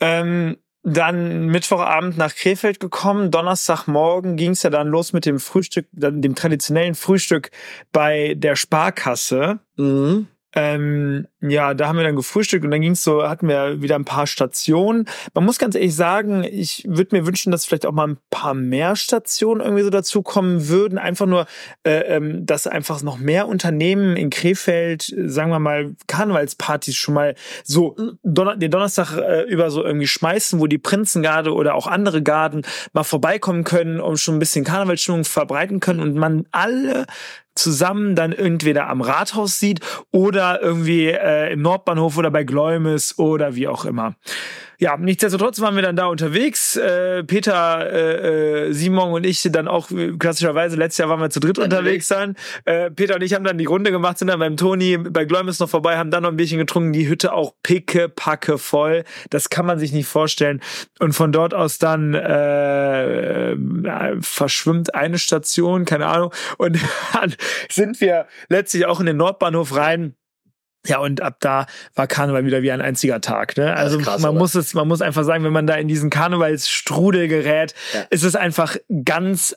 [0.00, 3.30] Ähm, dann Mittwochabend nach Krefeld gekommen.
[3.30, 7.50] Donnerstagmorgen ging es ja dann los mit dem Frühstück, dann dem traditionellen Frühstück
[7.92, 9.60] bei der Sparkasse.
[9.76, 10.26] Mhm.
[10.54, 14.04] Ähm, ja, da haben wir dann gefrühstückt und dann ging's so, hatten wir wieder ein
[14.04, 15.08] paar Stationen.
[15.34, 18.54] Man muss ganz ehrlich sagen, ich würde mir wünschen, dass vielleicht auch mal ein paar
[18.54, 20.98] mehr Stationen irgendwie so dazukommen würden.
[20.98, 21.46] Einfach nur,
[21.84, 27.14] äh, ähm, dass einfach noch mehr Unternehmen in Krefeld, äh, sagen wir mal, Karnevalspartys schon
[27.14, 27.34] mal
[27.64, 32.22] so Donner den Donnerstag äh, über so irgendwie schmeißen, wo die Prinzengarde oder auch andere
[32.22, 32.62] Garden
[32.92, 37.06] mal vorbeikommen können, um schon ein bisschen Karnevalsstimmung verbreiten können und man alle
[37.54, 43.54] zusammen dann entweder am Rathaus sieht oder irgendwie äh, im Nordbahnhof oder bei Gläumes oder
[43.54, 44.16] wie auch immer.
[44.82, 46.74] Ja, nichtsdestotrotz waren wir dann da unterwegs.
[46.74, 51.20] Äh, Peter, äh, äh, Simon und ich sind dann auch äh, klassischerweise, letztes Jahr waren
[51.20, 52.34] wir zu dritt unterwegs dann.
[52.64, 55.60] Äh, Peter und ich haben dann die Runde gemacht, sind dann beim Toni bei Gläumes
[55.60, 59.04] noch vorbei, haben dann noch ein Bierchen getrunken, die Hütte auch picke, packe voll.
[59.30, 60.60] Das kann man sich nicht vorstellen.
[60.98, 66.34] Und von dort aus dann äh, äh, verschwimmt eine Station, keine Ahnung.
[66.58, 66.76] Und
[67.12, 67.36] dann
[67.70, 70.16] sind wir letztlich auch in den Nordbahnhof rein.
[70.86, 73.56] Ja, und ab da war Karneval wieder wie ein einziger Tag.
[73.56, 73.74] Ne?
[73.74, 74.38] Also krass, man oder?
[74.40, 78.00] muss es, man muss einfach sagen, wenn man da in diesen Karnevalsstrudel gerät, Ja.
[78.10, 79.56] ist es einfach ganz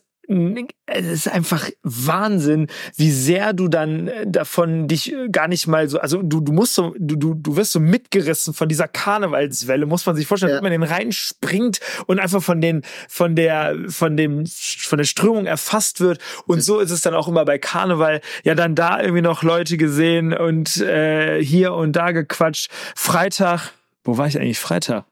[0.87, 5.87] es ist einfach Wahnsinn, wie sehr du dann äh, davon dich äh, gar nicht mal
[5.87, 9.85] so, also du, du musst so, du, du, du wirst so mitgerissen von dieser Karnevalswelle,
[9.85, 10.55] muss man sich vorstellen, Ja.
[10.57, 15.45] dass man den reinspringt und einfach von den, von der, von dem, von der Strömung
[15.45, 16.19] erfasst wird.
[16.47, 18.21] Und so ist es dann auch immer bei Karneval.
[18.43, 22.69] Ja, dann da irgendwie noch Leute gesehen und äh, hier und da gequatscht.
[22.95, 23.71] Freitag,
[24.03, 25.05] wo war ich eigentlich Freitag?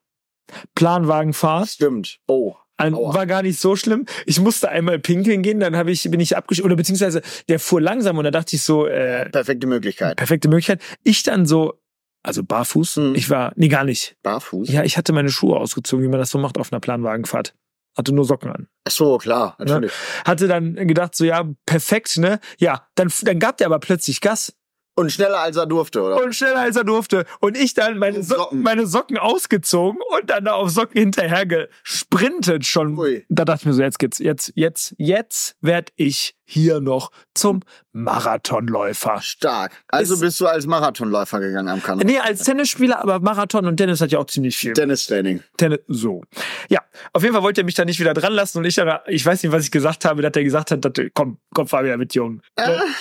[0.76, 1.70] Planwagenfahrt.
[1.70, 2.20] Stimmt.
[2.28, 2.56] Oh.
[2.92, 3.14] Aua.
[3.14, 4.06] war gar nicht so schlimm.
[4.26, 7.82] Ich musste einmal pinkeln gehen, dann habe ich bin ich abgeschlossen oder beziehungsweise der fuhr
[7.82, 10.18] langsam und da dachte ich so äh, Perfekte Möglichkeit.
[10.18, 10.82] perfekte Möglichkeit.
[11.04, 11.80] Ich dann so
[12.24, 12.98] also barfuß.
[12.98, 13.16] Mhm.
[13.16, 14.16] Ich war nee gar nicht.
[14.24, 14.70] Barfuß?
[14.70, 17.54] Ja, ich hatte meine Schuhe ausgezogen, wie man das so macht auf einer Planwagenfahrt.
[17.96, 18.68] Hatte nur Socken an.
[18.86, 19.92] Ach so, klar, natürlich.
[20.26, 22.40] Hatte dann gedacht so ja perfekt ne.
[22.58, 24.54] Ja, dann dann gab der aber plötzlich Gas.
[24.96, 26.24] Und schneller als er durfte, oder?
[26.24, 27.26] und schneller als er durfte.
[27.40, 28.62] Und ich dann meine, so Socken.
[28.62, 32.98] meine Socken ausgezogen und dann da auf Socken hinterher gesprintet schon.
[32.98, 33.26] Ui.
[33.30, 37.62] Da dachte ich mir so, jetzt geht's, jetzt, jetzt, jetzt werd ich hier noch zum
[37.94, 39.20] Marathonläufer.
[39.22, 39.72] Stark.
[39.88, 42.06] Also Ist- bist du als Marathonläufer gegangen am Kanal.
[42.06, 44.74] Nee, als Tennisspieler, aber Marathon und Tennis hat ja auch ziemlich viel.
[44.74, 45.42] Tennistraining.
[45.58, 46.22] Tennis, so.
[46.70, 46.82] Ja,
[47.14, 49.26] auf jeden Fall wollte er mich da nicht wieder dran lassen und ich, aber, ich
[49.26, 51.98] weiß nicht, was ich gesagt habe, dass er gesagt hat, dass, komm, komm, fahr wieder
[51.98, 52.42] mit, Jungen.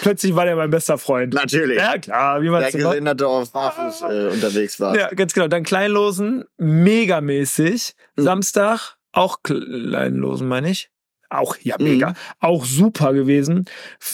[0.00, 1.34] Plötzlich war der mein bester Freund.
[1.34, 1.81] Natürlich.
[1.82, 2.84] Ja, klar, wie man Der es macht.
[2.84, 5.00] gesehen, dass du auf Barfuß äh, unterwegs warst.
[5.00, 5.48] Ja, ganz genau.
[5.48, 7.94] Dann Kleinlosen, megamäßig.
[8.16, 8.22] Mhm.
[8.22, 10.88] Samstag auch Kleinlosen, meine ich.
[11.28, 11.84] Auch, ja, Mhm.
[11.84, 12.14] mega.
[12.40, 13.64] Auch super gewesen.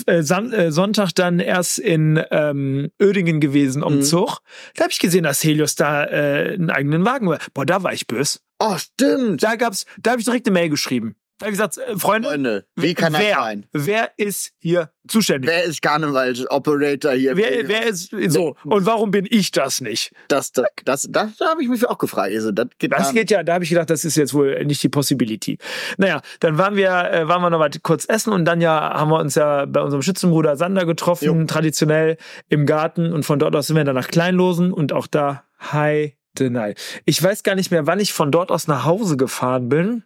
[0.07, 4.03] Äh, äh, Sonntag dann erst in ähm, Ödingen gewesen um Mhm.
[4.03, 4.39] Zug.
[4.77, 7.39] Da habe ich gesehen, dass Helios da äh, einen eigenen Wagen war.
[7.55, 8.39] Boah, da war ich böse.
[8.61, 9.43] Oh, stimmt.
[9.43, 11.17] Da gab's, da habe ich direkt eine Mail geschrieben.
[11.41, 13.67] Ich gesagt, äh, Freunde, Freunde, wie kann das wer, sein?
[13.73, 15.49] wer ist hier zuständig?
[15.49, 17.37] Wer ist Karnevalsoperator hier?
[17.37, 18.57] Wer, wer ist so?
[18.65, 20.13] Und warum bin ich das nicht?
[20.27, 22.33] Das, das, das, das, da habe ich mich auch gefragt.
[22.35, 24.83] Also, das geht, Das geht ja, da habe ich gedacht, das ist jetzt wohl nicht
[24.83, 25.59] die Possibility.
[25.97, 29.11] Naja, dann waren wir, äh, waren wir noch mal kurz essen und dann ja haben
[29.11, 31.45] wir uns ja bei unserem Schützenbruder Sander getroffen, Jo.
[31.45, 32.17] traditionell
[32.49, 36.17] im Garten und von dort aus sind wir dann nach Kleinlosen und auch da, hi,
[36.39, 36.75] Denai.
[37.05, 40.05] Ich weiß gar nicht mehr, wann ich von dort aus nach Hause gefahren bin.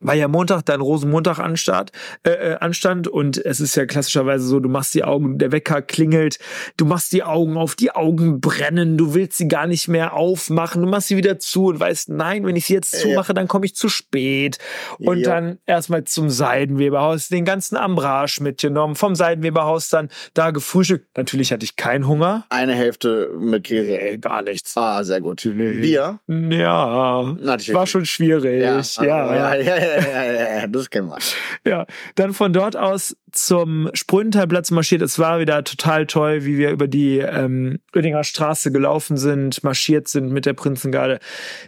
[0.00, 1.90] War ja Montag, dann Rosenmontag anstand,
[2.22, 5.80] äh, äh, anstand und es ist ja klassischerweise so, du machst die Augen, der Wecker
[5.80, 6.38] klingelt,
[6.76, 10.82] du machst die Augen auf, die Augen brennen, du willst sie gar nicht mehr aufmachen,
[10.82, 13.64] du machst sie wieder zu und weißt, nein, wenn ich sie jetzt zumache, dann komme
[13.64, 14.58] ich zu spät.
[14.98, 15.30] Und Ja.
[15.30, 21.16] dann erstmal zum Seidenweberhaus, den ganzen Ambrage mitgenommen, vom Seidenweberhaus dann da gefrühstückt.
[21.16, 22.44] Natürlich hatte ich keinen Hunger.
[22.50, 23.70] Eine Hälfte mit.
[23.70, 24.76] Äh, gar nichts.
[24.76, 25.44] Ah, sehr gut.
[25.44, 25.80] Natürlich.
[25.80, 26.18] Bier?
[26.28, 27.74] Ja, Natürlich.
[27.74, 28.62] war schon schwierig.
[28.62, 29.76] Ja, ja, ja, ja,
[30.68, 31.18] das kennen wir.
[31.64, 35.02] Ja, dann von dort aus zum Sprünentalplatz marschiert.
[35.02, 40.08] Es war wieder total toll, wie wir über die ähm, Oedinger Straße gelaufen sind, marschiert
[40.08, 41.18] sind mit der Prinzengarde.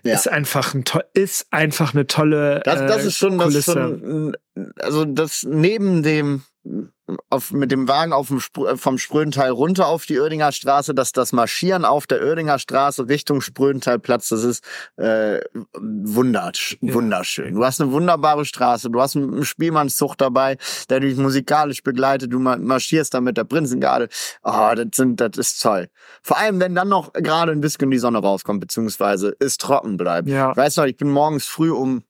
[0.02, 0.14] Ja.
[0.14, 3.72] Ist einfach ein ist einfach eine tolle Das, das äh, ist schon, das ist Kulisse.
[3.72, 4.36] schon,
[4.80, 6.42] also das neben dem
[7.30, 11.12] auf, mit dem Wagen auf dem Spr vom Spröntal runter auf die Oerdinger Straße, dass
[11.12, 14.62] das Marschieren auf der Oerdinger Straße Richtung Spröntalplatz, das ist
[14.96, 15.40] äh,
[15.80, 16.94] wundersch Ja.
[16.94, 17.54] wunderschön.
[17.54, 20.58] Du hast eine wunderbare Straße, du hast einen Spielmannszug dabei,
[20.90, 24.08] der dich musikalisch begleitet, du ma- marschierst da mit der Prinzengarde.
[24.42, 25.88] Oh, das sind, das ist toll.
[26.22, 30.28] Vor allem, wenn dann noch gerade ein bisschen die Sonne rauskommt, beziehungsweise es trocken bleibt.
[30.28, 30.50] Ja.
[30.50, 32.02] Ich weiß noch, ich bin morgens früh um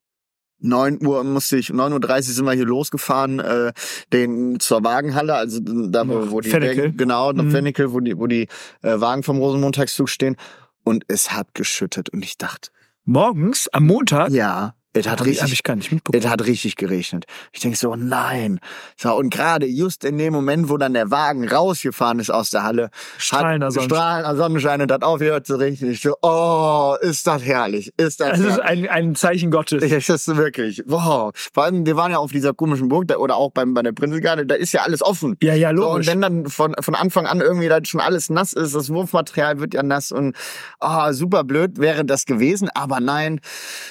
[0.61, 3.73] 9 Uhr musste ich, 9.30 Uhr sind wir hier losgefahren, äh,
[4.13, 6.93] den zur Wagenhalle, also da wo, wo die Fennekel.
[6.93, 7.51] genau, Mhm.
[7.51, 8.49] Fennekel, wo die, wo die
[8.83, 10.37] äh, Wagen vom Rosenmontagszug stehen.
[10.85, 12.09] Und es hat geschüttet.
[12.11, 12.71] Und ich dachte,
[13.05, 16.25] Morgens am Montag ja, es hat ich, hab richtig ich gar nicht mitbekommen.
[16.25, 17.25] es hat richtig geregnet.
[17.53, 18.59] Ich denke so, nein.
[18.97, 22.63] So, und gerade just in dem Moment, wo dann der Wagen rausgefahren ist aus der
[22.65, 23.97] Halle, Strahlender Sonnenschein.
[23.99, 25.91] strahlender Sonnenschein und hat aufgehört zu regnen.
[25.93, 27.93] Ich so, oh, ist das herrlich.
[27.97, 28.91] Ist das Das ist herrlich.
[28.91, 29.83] ein, ein Zeichen Gottes.
[29.89, 31.33] Ja, Das ist wirklich, wow.
[31.53, 33.93] Vor allem, wir waren ja auf dieser komischen Burg, da, oder auch beim, bei der
[33.93, 35.37] Prinzengarde, da ist ja alles offen.
[35.43, 36.07] Ja, ja, So, und logisch.
[36.09, 39.75] wenn dann von, von Anfang an irgendwie da schon alles nass ist, das Wurfmaterial wird
[39.75, 40.35] ja nass und
[40.81, 43.41] ah, super blöd wäre das gewesen, aber nein,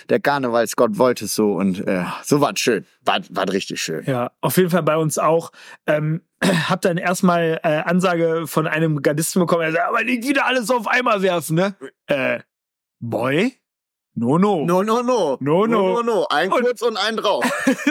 [0.10, 2.86] der Karnevalsgott wollte es so und äh, so war schön.
[3.02, 4.04] War, war richtig schön.
[4.06, 5.52] Ja, auf jeden Fall bei uns auch.
[5.86, 10.46] Ähm, hab dann erstmal äh, Ansage von einem Gardisten bekommen, er sagt, aber nicht wieder
[10.46, 11.76] alles auf einmal werfen, ne?
[12.08, 12.40] Äh,
[13.00, 13.54] Boy?
[14.16, 14.66] No, no.
[14.66, 15.38] No, no, no.
[15.40, 15.94] No, no.
[15.94, 16.28] no, no.
[16.30, 17.46] Ein Und- kurz und ein drauf.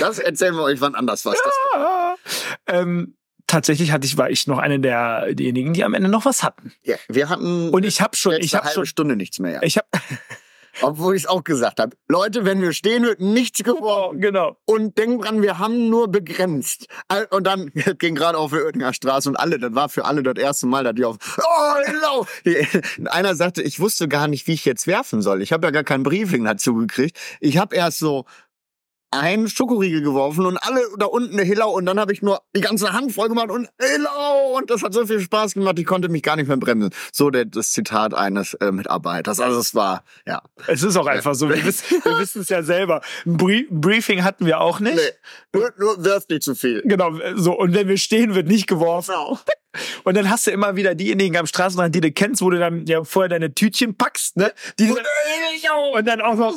[0.00, 1.36] Das erzählen wir euch wann anders was.
[1.42, 2.14] Das Ah.
[2.66, 3.16] ähm,
[3.46, 6.72] tatsächlich hatte ich, war ich noch einer der derjenigen, die am Ende noch was hatten.
[6.82, 9.52] ja, wir hatten Und ich habe schon, ich eine habe halbe schon, Stunde nichts mehr.
[9.54, 9.62] Ja.
[9.62, 9.86] ich habe,
[10.82, 11.96] Obwohl ich es auch gesagt habe.
[12.08, 14.20] Leute, wenn wir stehen, wird nichts geworfen.
[14.20, 14.56] genau.
[14.64, 16.86] Und denk dran, wir haben nur begrenzt.
[17.30, 20.42] Und dann ging gerade auf der Oerdinger Straße und alle, das war für alle das
[20.42, 22.26] erste Mal, dass die auf, oh, genau.
[23.10, 25.42] Einer sagte, ich wusste gar nicht, wie ich jetzt werfen soll.
[25.42, 27.18] Ich habe ja gar kein Briefing dazu gekriegt.
[27.40, 28.24] Ich habe erst so
[29.12, 32.60] einen Schokoriegel geworfen und alle da unten eine Hillau und dann habe ich nur die
[32.60, 36.08] ganze Hand voll gemacht und Hillau und das hat so viel Spaß gemacht, ich konnte
[36.08, 36.90] mich gar nicht mehr bremsen.
[37.12, 39.40] So der, das Zitat eines äh, Mitarbeiters.
[39.40, 40.42] Also es war, ja.
[40.66, 41.48] Es ist auch einfach so.
[41.48, 43.00] Wir wissen, wir wissen es ja selber.
[43.26, 44.96] Ein Brie- Briefing hatten wir auch nicht.
[44.96, 46.82] Nee, nur, nur wirf nicht zu viel.
[46.84, 47.58] Genau, so.
[47.58, 49.12] Und wenn wir stehen, wird nicht geworfen.
[49.12, 49.38] Genau.
[50.04, 52.86] Und dann hast du immer wieder diejenigen am Straßenrand, die du kennst, wo du dann
[52.86, 54.52] ja vorher deine Tütchen packst, ne?
[54.78, 54.98] Die und,
[55.92, 56.54] und dann auch noch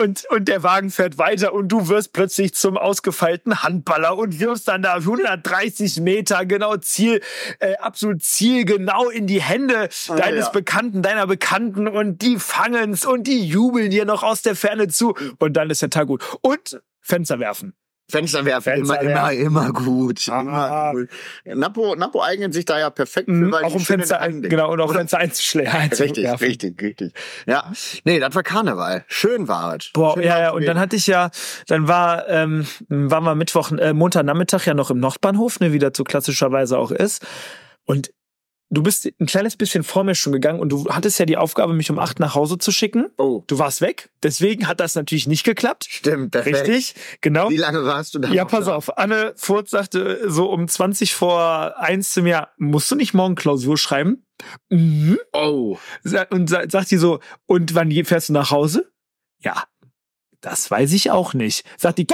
[0.00, 4.68] und, und der Wagen fährt weiter und du wirst plötzlich zum ausgefeilten Handballer und wirfst
[4.68, 7.20] dann da 130 Meter genau Ziel,
[7.58, 10.50] äh, absolut zielgenau in die Hände ah, deines ja.
[10.52, 15.14] Bekannten, deiner Bekannten und die fangen's und die jubeln dir noch aus der Ferne zu
[15.38, 16.24] und dann ist der Tag gut.
[16.40, 17.74] Und Fenster werfen.
[18.10, 19.40] Fenster werfen, Fenster immer, werfen.
[19.40, 20.28] immer, immer gut.
[20.28, 21.08] Immer gut.
[21.44, 24.80] Napo, Napo eignet sich da ja perfekt für, mhm, auch um Fenster ein, genau, und
[24.80, 25.72] auch Fenster einzuschlägen.
[25.72, 27.12] Richtig, richtig, richtig.
[27.46, 27.72] Ja.
[28.04, 29.04] Nee, das war Karneval.
[29.08, 29.90] Schön war es.
[29.92, 31.30] Boah, Schön ja, ja, und dann hatte ich ja,
[31.68, 35.92] dann war, ähm, waren wir Mittwoch, äh, Montagnachmittag ja noch im Nordbahnhof, ne, wie das
[35.96, 37.24] so klassischerweise auch ist.
[37.84, 38.12] Und
[38.72, 41.74] du bist ein kleines bisschen vor mir schon gegangen und du hattest ja die Aufgabe,
[41.74, 43.10] mich um acht nach Hause zu schicken.
[43.18, 43.44] Oh.
[43.46, 44.10] Du warst weg.
[44.22, 45.86] Deswegen hat das natürlich nicht geklappt.
[45.88, 46.68] Stimmt, perfekt.
[46.68, 47.50] Richtig, genau.
[47.50, 48.30] Wie lange warst du da?
[48.30, 48.74] Ja, pass da?
[48.74, 48.98] auf.
[48.98, 53.76] Anne Furz sagte so um 20 vor eins zu mir, musst du nicht morgen Klausur
[53.76, 54.24] schreiben?
[54.70, 55.18] Mhm.
[55.32, 55.78] Oh.
[56.30, 58.90] Und sagt sie so, und wann fährst du nach Hause?
[59.40, 59.64] Ja.
[60.40, 61.64] Das weiß ich auch nicht.
[61.78, 62.06] Sagt die,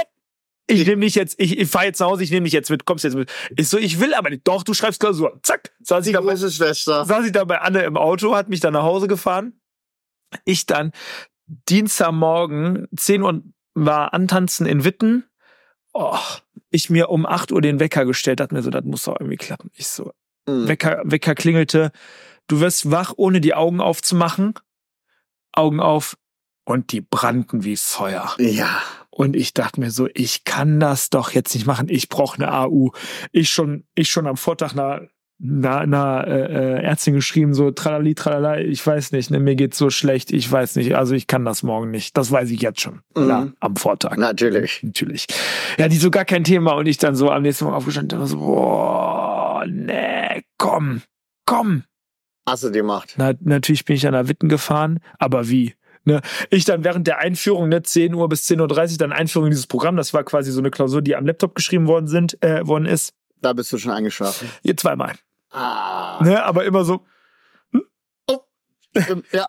[0.69, 2.85] ich nehme dich jetzt, ich, ich fahre jetzt nach Hause, ich nehme dich jetzt mit,
[2.85, 3.31] kommst jetzt mit.
[3.57, 4.47] Ich so, ich will aber nicht.
[4.47, 5.39] Doch, du schreibst Klausur.
[5.41, 5.73] Zack.
[5.81, 7.05] Saß ich, da bei, Schwester.
[7.05, 9.59] saß ich da bei Anne im Auto, hat mich dann nach Hause gefahren.
[10.45, 10.91] Ich dann
[11.47, 13.41] Dienstagmorgen, 10 Uhr
[13.73, 15.25] war antanzen in Witten.
[15.93, 16.17] Oh,
[16.69, 19.37] ich mir um 8 Uhr den Wecker gestellt, hat mir so, das muss doch irgendwie
[19.37, 19.71] klappen.
[19.73, 20.13] Ich so,
[20.47, 20.67] mhm.
[20.67, 21.91] Wecker, Wecker klingelte.
[22.47, 24.53] Du wirst wach, ohne die Augen aufzumachen.
[25.51, 26.15] Augen auf.
[26.63, 28.35] Und die brannten wie Feuer.
[28.37, 28.83] Ja.
[29.19, 31.89] Und ich dachte mir so, ich kann das doch jetzt nicht machen.
[31.89, 32.91] Ich brauche eine AU.
[33.33, 35.09] Ich schon, ich schon am Vortag einer,
[35.43, 39.89] einer, einer äh, Ärztin geschrieben, so tralali, tralala, ich weiß nicht, ne, mir geht's so
[39.89, 42.15] schlecht, ich weiß nicht, also ich kann das morgen nicht.
[42.15, 43.01] Das weiß ich jetzt schon.
[43.13, 43.27] Mhm.
[43.27, 44.15] Ja, am Vortag.
[44.15, 44.83] Natürlich.
[44.83, 45.25] Natürlich.
[45.77, 48.27] Ja, die so gar kein Thema und ich dann so am nächsten Morgen aufgestanden und
[48.27, 51.01] so, boah, nee, komm,
[51.45, 51.83] komm.
[52.47, 53.15] Hast du die gemacht?
[53.17, 55.75] Na, natürlich bin ich an der Witten gefahren, aber wie?
[56.05, 56.21] Ne?
[56.49, 59.67] Ich dann während der Einführung, ne, 10 Uhr bis 10.30 Uhr, dann Einführung in dieses
[59.67, 62.85] Programm, das war quasi so eine Klausur, die am Laptop geschrieben worden sind, äh, worden
[62.85, 63.13] ist.
[63.41, 64.49] Da bist du schon eingeschlafen.
[64.63, 65.15] Hier zweimal.
[65.51, 66.19] Ah.
[66.23, 67.05] Ne, aber immer so.
[67.71, 67.83] Hm?
[68.27, 68.39] Oh.
[68.95, 69.47] Ähm, ja,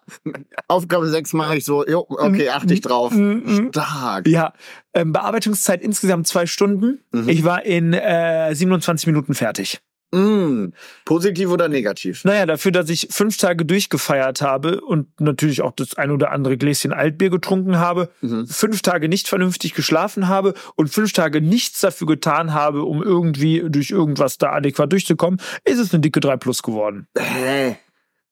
[0.68, 3.12] Aufgabe 6 mache ich so, jo, okay, hm, achte ich drauf.
[3.12, 4.28] Hm, Stark.
[4.28, 4.52] Ja,
[4.94, 7.02] ähm, Bearbeitungszeit insgesamt zwei Stunden.
[7.12, 7.28] Mhm.
[7.28, 9.80] Ich war in äh, 27 Minuten fertig.
[10.12, 10.72] Mm,
[11.04, 12.24] positiv oder negativ?
[12.24, 16.56] Naja, dafür, dass ich fünf Tage durchgefeiert habe und natürlich auch das ein oder andere
[16.56, 18.46] Gläschen Altbier getrunken habe, mhm.
[18.46, 23.62] fünf Tage nicht vernünftig geschlafen habe und fünf Tage nichts dafür getan habe, um irgendwie
[23.68, 27.06] durch irgendwas da adäquat durchzukommen, ist es eine dicke 3 Plus geworden.
[27.16, 27.76] Hey,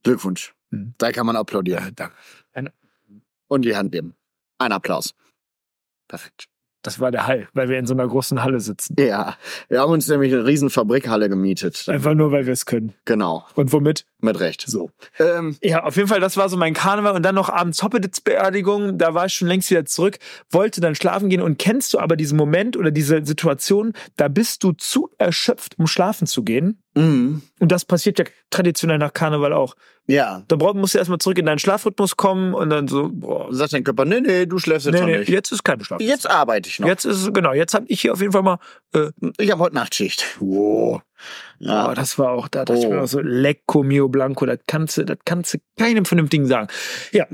[0.02, 0.54] Glückwunsch.
[0.70, 0.94] Mhm.
[0.98, 1.84] Da kann man applaudieren.
[1.84, 2.14] Ja, danke.
[3.48, 4.14] Und die Hand geben.
[4.58, 5.14] Ein Applaus.
[6.06, 6.48] Perfekt.
[6.88, 8.96] Das war der Hall, weil wir in so einer großen Halle sitzen.
[8.98, 9.36] Ja,
[9.68, 11.84] wir haben uns nämlich eine riesen Fabrikhalle gemietet.
[11.86, 12.94] Einfach nur, weil wir es können.
[13.04, 13.44] Genau.
[13.56, 14.06] Und womit?
[14.20, 14.64] Mit Recht.
[14.66, 14.90] So.
[15.18, 18.22] Ähm, ja, auf jeden Fall, das war so mein Karneval und dann noch abends Hoppedits
[18.22, 18.96] Beerdigung.
[18.96, 20.18] Da war ich schon längst wieder zurück,
[20.50, 24.64] wollte dann schlafen gehen und kennst du aber diesen Moment oder diese Situation, da bist
[24.64, 26.82] du zu erschöpft, um schlafen zu gehen.
[26.94, 27.42] Mhm.
[27.60, 29.74] Und das passiert ja traditionell nach Karneval auch.
[30.06, 30.42] Ja.
[30.48, 33.52] Da musst du erstmal zurück in deinen Schlafrhythmus kommen und dann so, boah.
[33.52, 35.28] Sagt dein Körper, nee, nee, du schläfst jetzt nee, noch nee, nicht.
[35.28, 36.00] Jetzt ist kein Schlaf.
[36.00, 36.88] Jetzt arbeite ich noch.
[36.88, 38.58] Jetzt ist, genau, jetzt habe ich hier auf jeden Fall mal.
[38.94, 40.24] Äh, ich habe heute Nachtschicht.
[40.40, 41.02] Wow.
[41.58, 42.64] Ja, oh, das war auch da.
[42.64, 42.82] dachte oh.
[42.82, 46.46] ich mir auch so, Lecco Mio Blanco, das kannst du, das kannst du keinem vernünftigen
[46.46, 46.68] sagen.
[47.12, 47.26] Ja.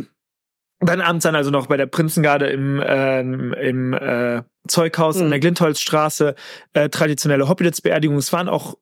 [0.81, 5.25] Dann abends dann also noch bei der Prinzengarde im, ähm, im äh, Zeughaus mhm.
[5.25, 6.35] in der Glintholzstraße
[6.73, 8.17] äh, traditionelle Hobbits-Beerdigung.
[8.17, 8.77] Es waren auch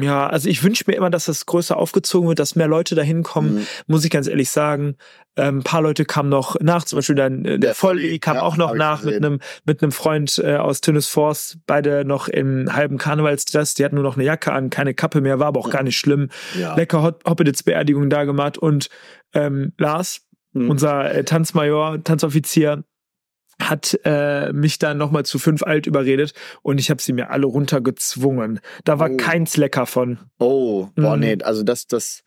[0.00, 3.02] ja, also ich wünsche mir immer, dass das größer aufgezogen wird, dass mehr Leute da
[3.02, 3.66] hinkommen, mhm.
[3.86, 4.96] muss ich ganz ehrlich sagen.
[5.36, 8.42] Ähm, ein paar Leute kamen noch nach, zum Beispiel dann äh, der Volli kam ja,
[8.42, 12.74] auch noch nach mit einem mit einem Freund äh, aus Tünnes Force, beide noch im
[12.74, 15.70] halben Karnevalsdress, die hatten nur noch eine Jacke an, keine Kappe mehr, war aber auch
[15.70, 16.28] gar nicht schlimm.
[16.58, 16.74] Ja.
[16.74, 18.88] Lecker Hot Hoppedits Beerdigung da gemacht und
[19.32, 20.70] ähm, Lars, mhm.
[20.70, 22.84] unser äh, Tanzmajor, Tanzoffizier,
[23.60, 27.46] hat äh, mich dann nochmal zu fünf alt überredet und ich habe sie mir alle
[27.46, 28.60] runtergezwungen.
[28.84, 29.16] Da war oh.
[29.16, 30.18] keins lecker von.
[30.38, 31.20] Oh, boah, mhm.
[31.20, 32.22] nee, also das, das,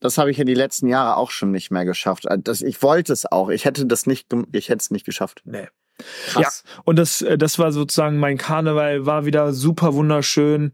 [0.00, 2.26] das habe ich ja die letzten Jahre auch schon nicht mehr geschafft.
[2.26, 3.48] Äh, das, ich wollte es auch.
[3.48, 5.42] Ich hätte das nicht, ich hätte es nicht geschafft.
[5.44, 5.68] Nee.
[6.28, 6.64] Krass.
[6.64, 10.72] Ja, und das, äh, das war sozusagen mein Karneval, war wieder super wunderschön.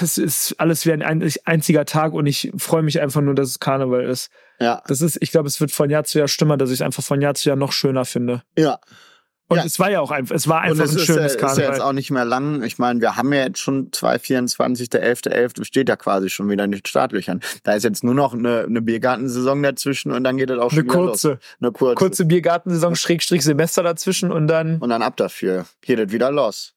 [0.00, 1.02] Es ist alles wie ein
[1.44, 4.30] einziger Tag und ich freue mich einfach nur, dass es Karneval ist.
[4.60, 4.82] Ja.
[4.86, 7.02] Das ist, ich glaube, es wird von Jahr zu Jahr stimmer, dass ich es einfach
[7.02, 8.42] von Jahr zu Jahr noch schöner finde.
[8.56, 8.80] Ja.
[9.50, 9.64] Und ja.
[9.64, 11.62] es war ja auch einfach, es war einfach es ein schönes ist, Karneval.
[11.62, 12.62] ist ja jetzt auch nicht mehr lang.
[12.62, 15.32] Ich meine, wir haben ja jetzt schon 2024, der 11.11.
[15.32, 15.64] .11.
[15.64, 17.40] steht ja quasi schon wieder in den Startlöchern.
[17.62, 20.80] Da ist jetzt nur noch eine, eine Biergartensaison dazwischen und dann geht das auch schon
[20.80, 21.38] eine wieder kurze, los.
[21.60, 21.94] Eine kurze.
[21.94, 24.78] Kurze Biergartensaison, Schrägstrich Semester dazwischen und dann.
[24.80, 25.64] Und dann ab dafür.
[25.80, 26.74] Geht das wieder los.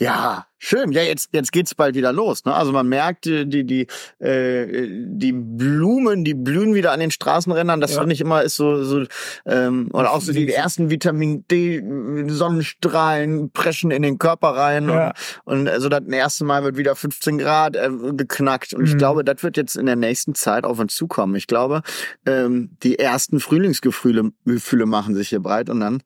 [0.00, 0.92] Ja, schön.
[0.92, 2.44] Ja, jetzt, jetzt geht's bald wieder los.
[2.44, 2.54] Ne?
[2.54, 3.88] Also man merkt, äh, die, die,
[4.24, 7.80] äh, die Blumen, die blühen wieder an den Straßenrändern.
[7.80, 7.98] Das Ja.
[8.00, 9.04] fand ich immer ist so, so
[9.44, 11.82] ähm, oder auch so die ersten Vitamin D
[12.28, 14.88] Sonnenstrahlen preschen in den Körper rein.
[14.88, 15.12] Ja.
[15.44, 18.74] Und, und also das erste Mal wird wieder 15 Grad äh, geknackt.
[18.74, 18.98] Und ich Mhm.
[18.98, 21.34] glaube, das wird jetzt in der nächsten Zeit auf uns zukommen.
[21.34, 21.82] Ich glaube,
[22.26, 26.02] ähm, die ersten Frühlingsgefühle Gefühle machen sich hier breit und dann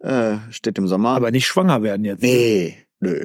[0.00, 1.10] äh, steht im Sommer.
[1.10, 2.22] Aber nicht schwanger werden jetzt.
[2.22, 3.24] nee, nö.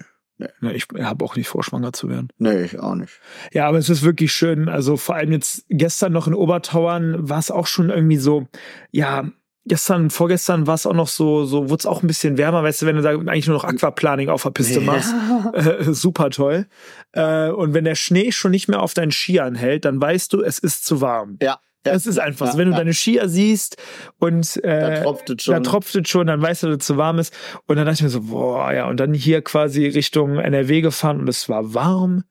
[0.61, 2.29] Ne, Ich habe auch nicht vor, schwanger zu werden.
[2.37, 3.19] Nee, ich auch nicht.
[3.51, 4.69] Ja, aber es ist wirklich schön.
[4.69, 8.47] Also vor allem jetzt gestern noch in Obertauern war es auch schon irgendwie so,
[8.91, 9.29] ja,
[9.65, 12.81] gestern, vorgestern war es auch noch so, so wurde es auch ein bisschen wärmer, weißt
[12.81, 15.13] du, wenn du da eigentlich nur noch Aquaplaning auf der Piste machst.
[15.53, 16.67] Äh, super toll.
[17.11, 20.41] Äh, und wenn der Schnee schon nicht mehr auf deinen Skiern hält, dann weißt du,
[20.41, 21.37] es ist zu warm.
[21.41, 21.59] Ja.
[21.85, 21.93] Ja.
[21.93, 22.57] Es ist einfach so.
[22.57, 23.77] Wenn du deine Skier siehst
[24.19, 25.53] und äh, Da tropft es schon.
[25.53, 27.33] da tropft es schon, dann weißt du, dass es zu warm ist.
[27.67, 31.19] Und dann dachte ich mir so, boah, ja, und dann hier quasi Richtung NRW gefahren
[31.19, 32.23] und es war warm.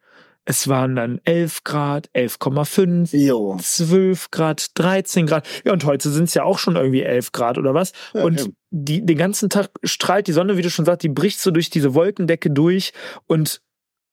[0.45, 3.59] Es waren dann 11 Grad, 11,5, Jo.
[3.61, 5.47] 12 Grad, 13 Grad.
[5.65, 7.93] Ja, und heute sind es ja auch schon irgendwie 11 Grad oder was.
[8.15, 8.57] Ja, und eben.
[8.71, 11.69] die, den ganzen Tag strahlt die Sonne, wie du schon sagst, die bricht so durch
[11.69, 12.93] diese Wolkendecke durch
[13.27, 13.61] und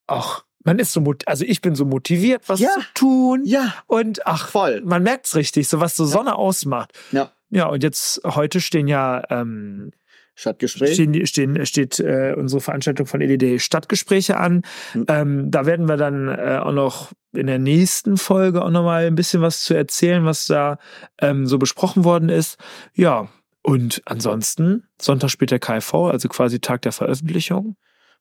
[0.08, 2.70] ach, man ist so, also ich bin so motiviert, was Ja.
[2.72, 3.42] zu tun.
[3.46, 4.82] Ja, Und ach, voll.
[4.84, 6.92] man merkt's richtig, so was so Sonne ausmacht.
[7.12, 7.32] Ja.
[7.50, 9.92] Ja, und jetzt heute stehen ja ähm,
[10.34, 10.96] Stadtgespräch.
[10.96, 14.64] stehen, stehen, steht äh, unsere Veranstaltung von EDD Stadtgespräche an.
[14.94, 15.06] Mhm.
[15.08, 19.06] Ähm, da werden wir dann äh, auch noch in der nächsten Folge auch noch mal
[19.06, 20.78] ein bisschen was zu erzählen, was da
[21.22, 22.58] ähm, so besprochen worden ist.
[22.94, 23.30] Ja,
[23.62, 27.78] und ansonsten Sonntag spielt der KV, also quasi Tag der Veröffentlichung.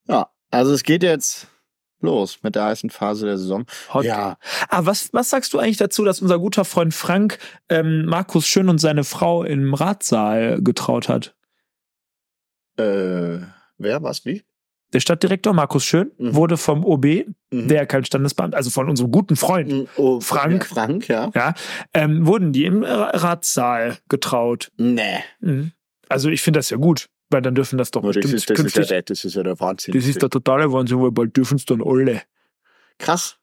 [0.06, 1.48] Ja, also es geht jetzt
[2.04, 3.64] los mit der heißen Phase der Saison.
[3.92, 4.04] Hot.
[4.04, 4.36] Ja,
[4.68, 7.38] Ah, was, was sagst du eigentlich dazu, dass unser guter Freund Frank
[7.68, 11.34] ähm, Markus Schön und seine Frau im Ratsaal getraut hat?
[12.76, 13.38] äh,
[13.78, 14.42] wer, was, wie?
[14.92, 16.34] Der Stadtdirektor Markus Schön Mhm.
[16.34, 17.68] wurde vom OB, Mhm.
[17.68, 20.62] der kein Standesbeamter, also von unserem guten Freund, Mhm, oh, Frank.
[20.68, 21.30] Ja, Frank, ja.
[21.34, 21.54] ja,
[21.94, 24.70] ähm, wurden die im Ra- Ratssaal getraut.
[24.76, 25.18] Nee.
[25.40, 25.72] Mhm.
[26.08, 28.58] Also ich finde das ja gut, weil dann dürfen das doch Das bestimmt ist, das,
[28.58, 28.88] ist ja, künftig.
[28.88, 29.92] der- das ist ja der Wahnsinn.
[29.94, 32.22] Das ist der totale Wahnsinn, weil bald dürfen es dann alle.
[32.98, 33.36] Krass.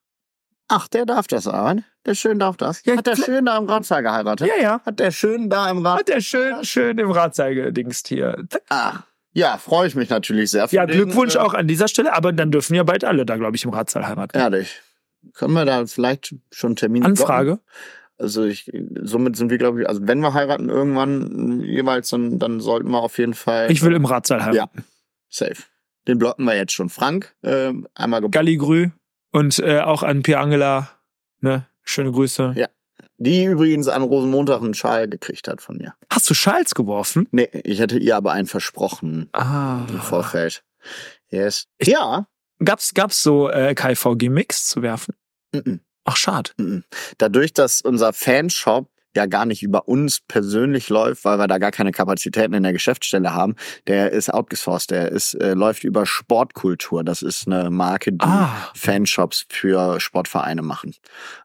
[0.69, 1.73] Ach, der darf das aber.
[1.75, 1.83] ne?
[2.05, 2.83] Der Schön darf das.
[2.85, 3.15] Ja, Hat der.
[3.17, 4.47] Schön da im Ratsaal geheiratet?
[4.47, 4.81] Ja, ja.
[4.85, 5.99] Hat der Schön da im Rat...
[5.99, 8.47] Hat der schön, schön im Ratssaal gedingst hier.
[8.69, 8.99] Ah.
[9.33, 10.67] Ja, freue ich mich natürlich sehr.
[10.67, 13.25] für Ja, den, Glückwunsch äh, auch an dieser Stelle, aber dann dürfen ja bald alle
[13.25, 14.37] da, glaube ich, im Ratssaal heiraten.
[14.37, 14.81] Ehrlich.
[15.33, 17.59] Können wir da vielleicht schon einen Termin blocken?
[18.21, 22.59] Also ich, somit sind wir, glaube ich, also wenn wir heiraten irgendwann jeweils, dann, dann
[22.59, 23.71] sollten wir auf jeden Fall.
[23.71, 24.83] Ich will im Ratssaal heiraten.
[25.29, 25.63] safe.
[26.07, 26.89] Den blocken wir jetzt schon.
[26.89, 28.89] Frank, ähm, einmal Galligrü
[29.31, 30.89] und äh, auch an Pierre Angela.
[31.39, 31.65] Ne?
[31.83, 32.53] Schöne Grüße.
[32.55, 32.67] Ja.
[33.17, 35.93] die übrigens an Rosenmontag einen Schal gekriegt hat von mir.
[36.11, 37.27] Hast du Schals geworfen?
[37.31, 39.85] Nee, ich hätte ihr aber einen versprochen Ah.
[39.89, 40.63] im Vorfeld.
[41.29, 41.67] Yes.
[41.81, 42.27] Ja.
[42.63, 45.15] Gab's, gab's so äh, KV-Gimmicks zu werfen?
[45.53, 45.79] Mhm.
[46.05, 46.51] Ach, schade.
[46.57, 46.83] Mhm.
[47.17, 51.71] Dadurch, dass unser Fanshop ja gar nicht über uns persönlich läuft, weil wir da gar
[51.71, 53.55] keine Kapazitäten in der Geschäftsstelle haben,
[53.87, 57.03] der ist outgesourced, der ist, äh, läuft über Sportkultur.
[57.03, 58.69] Das ist eine Marke, die Ah.
[58.73, 60.95] Fanshops für Sportvereine machen,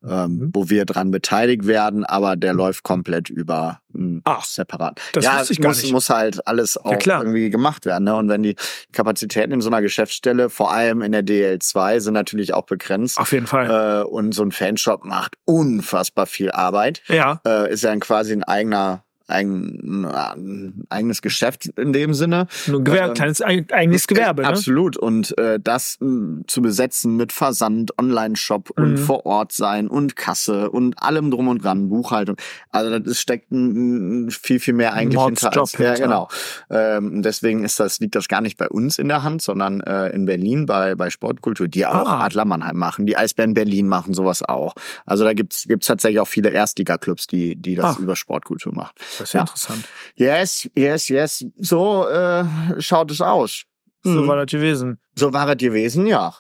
[0.08, 0.50] ähm, Mhm.
[0.54, 3.80] wo wir dran beteiligt werden, aber der läuft komplett über
[4.24, 5.00] Ach, separat.
[5.12, 5.92] das ja, wusste ich muss, nicht.
[5.92, 7.22] muss halt alles auch klar.
[7.22, 8.04] irgendwie gemacht werden.
[8.04, 8.14] Ne?
[8.14, 8.56] Und wenn die
[8.92, 13.18] Kapazitäten in so einer Geschäftsstelle, vor allem in der DL2, sind natürlich auch begrenzt.
[13.18, 14.02] Auf jeden Fall.
[14.02, 17.02] Äh, und so ein Fanshop macht unfassbar viel Arbeit.
[17.09, 17.40] ja.
[17.46, 22.46] Äh, ist ja quasi ein eigener, ein, ein eigenes Geschäft in dem Sinne.
[22.66, 24.48] Nur ein Gewerbe, ähm, kleines eig- eigenes Gewerbe, ne?
[24.48, 24.96] Absolut.
[24.96, 28.98] Und äh, das mh, zu besetzen mit Versand, Online-Shop und Mhm.
[28.98, 32.36] vor Ort sein und Kasse und allem drum und dran, Buchhaltung.
[32.70, 35.46] Also das steckt ein, viel, viel mehr eigentlich hinter.
[35.46, 36.02] Mordsjob Als, ja, hinter.
[36.02, 36.28] genau.
[36.70, 40.08] Ähm, deswegen ist das, liegt das gar nicht bei uns in der Hand, sondern äh,
[40.10, 42.24] in Berlin bei, bei Sportkultur, die auch Ah.
[42.24, 44.74] Adler Mannheim machen, die Eisbären Berlin machen sowas auch.
[45.04, 48.00] Also da gibt's gibt's tatsächlich auch viele Erstliga-Clubs, die, die das Ah.
[48.00, 48.92] über Sportkultur machen.
[49.18, 49.85] Das ist ja interessant.
[50.14, 51.44] Yes, yes, yes.
[51.59, 52.44] So äh,
[52.81, 53.64] schaut es aus.
[54.02, 54.29] So Mhm.
[54.29, 55.00] war das gewesen.
[55.16, 56.35] So war es gewesen, ja.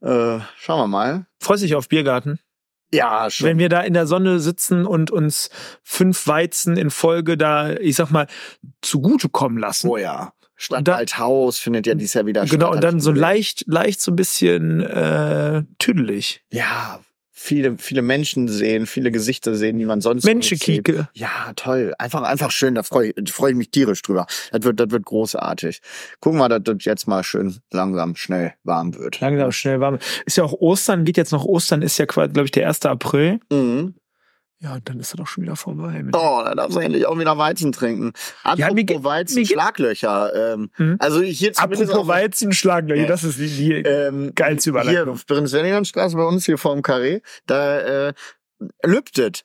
[0.00, 1.26] Äh, schauen wir mal.
[1.40, 2.38] Freust dich auf Biergarten?
[2.92, 3.46] Ja, schon.
[3.48, 5.50] Wenn wir da in der Sonne sitzen und uns
[5.82, 8.26] fünf Weizen in Folge da, ich sag mal,
[8.82, 9.88] zugutekommen lassen.
[9.88, 10.32] oh ja.
[10.60, 12.58] Stadtwaldhaus findet ja dieses Jahr wieder statt.
[12.58, 16.42] Genau, und dann so leicht, leicht so ein bisschen äh, tüdelig.
[16.50, 17.00] Ja,
[17.38, 20.58] viele, viele Menschen sehen, viele Gesichter sehen, die man sonst nicht sieht.
[20.58, 21.08] Menschekieke.
[21.14, 21.94] Ja, toll.
[21.98, 22.74] Einfach, einfach schön.
[22.74, 24.26] Da freue ich, freu ich mich tierisch drüber.
[24.50, 25.80] Das wird, das wird großartig.
[26.20, 29.20] Gucken wir, dass das jetzt mal schön langsam, schnell warm wird.
[29.20, 29.98] Langsam schnell warm.
[30.26, 32.84] Ist ja auch Ostern, geht jetzt noch Ostern, ist ja quasi, glaube ich, der 1.
[32.86, 33.38] April.
[33.50, 33.94] Mhm.
[34.60, 36.04] Ja, dann ist er doch schon wieder vorbei.
[36.12, 38.12] Oh, da darfst du endlich auch wieder Weizen trinken.
[38.42, 40.54] Apropos Ja, Weizen, Schlaglöcher.
[40.54, 40.96] Ähm, Hm?
[40.98, 43.06] Also hier Apropos auf- Weizen, Schlaglöcher, Ja.
[43.08, 45.20] das ist die, die ähm, geilste hier, Überleitung.
[45.26, 48.12] Prinz-Ferdinand-Straße bei uns hier vorm Carré, da äh,
[48.84, 49.44] lüftet.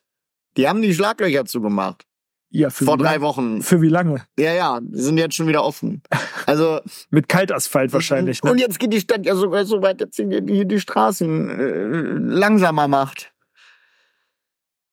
[0.56, 2.02] Die haben die Schlaglöcher zugemacht.
[2.50, 3.62] Ja, für Vor drei lang- Wochen.
[3.62, 4.22] Für wie lange?
[4.38, 6.02] Ja, ja, die sind jetzt schon wieder offen.
[6.46, 8.42] Also Mit Kaltasphalt wahrscheinlich.
[8.42, 8.50] Ne?
[8.50, 12.34] Und jetzt geht die Stadt ja sogar so weit, dass sie die, die Straßen äh,
[12.34, 13.32] langsamer macht.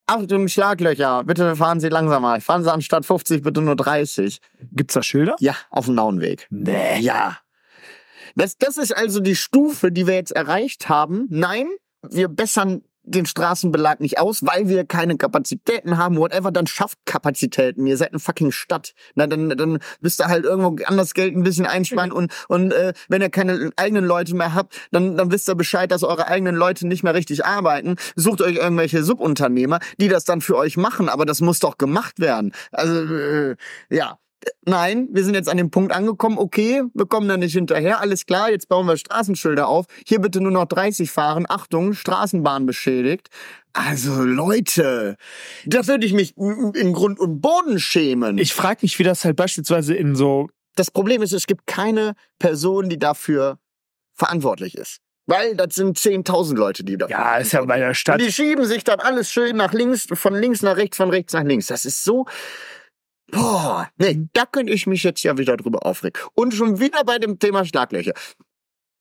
[0.07, 2.41] Achtung, Schlaglöcher, bitte fahren Sie langsamer.
[2.41, 4.39] Fahren Sie anstatt 50 bitte nur 30.
[4.71, 5.35] Gibt's da Schilder?
[5.39, 6.47] Ja, auf dem Nauenweg.
[6.49, 6.99] Nee.
[6.99, 7.37] Ja.
[8.35, 11.27] Das, das ist also die Stufe, die wir jetzt erreicht haben.
[11.29, 11.67] Nein,
[12.01, 17.85] wir bessern den Straßenbelag nicht aus, weil wir keine Kapazitäten haben, whatever, dann schafft Kapazitäten.
[17.87, 18.93] Ihr seid eine fucking Stadt.
[19.15, 22.93] Na, dann, dann müsst ihr halt irgendwo anders Geld ein bisschen einsparen und, und äh,
[23.09, 26.55] wenn ihr keine eigenen Leute mehr habt, dann, dann wisst ihr Bescheid, dass eure eigenen
[26.55, 27.95] Leute nicht mehr richtig arbeiten.
[28.15, 32.19] Sucht euch irgendwelche Subunternehmer, die das dann für euch machen, aber das muss doch gemacht
[32.19, 32.53] werden.
[32.71, 33.55] Also, äh,
[33.89, 34.17] ja.
[34.65, 38.25] Nein, wir sind jetzt an dem Punkt angekommen, okay, wir kommen da nicht hinterher, alles
[38.25, 39.85] klar, jetzt bauen wir Straßenschilder auf.
[40.07, 43.29] Hier bitte nur noch 30 fahren, Achtung, Straßenbahn beschädigt.
[43.73, 45.17] Also Leute,
[45.65, 48.37] da würde ich mich in Grund und Boden schämen.
[48.37, 52.13] Ich frage mich, wie das halt beispielsweise in so das Problem ist, es gibt keine
[52.39, 53.59] Person, die dafür
[54.13, 54.99] verantwortlich ist.
[55.27, 58.19] Weil das sind 10.000 Leute, die dafür Ja, ist ja bei der Und Stadt.
[58.21, 61.43] die schieben sich dann alles schön nach links, von links nach rechts, von rechts nach
[61.43, 61.67] links.
[61.67, 62.25] Das ist so.
[63.31, 66.21] Boah, nee, da könnte ich mich jetzt ja wieder drüber aufregen.
[66.33, 68.13] Und schon wieder bei dem Thema Schlaglöcher.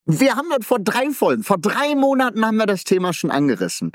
[0.07, 3.93] Wir haben das vor drei Folgen, vor drei Monaten haben wir das Thema schon angerissen.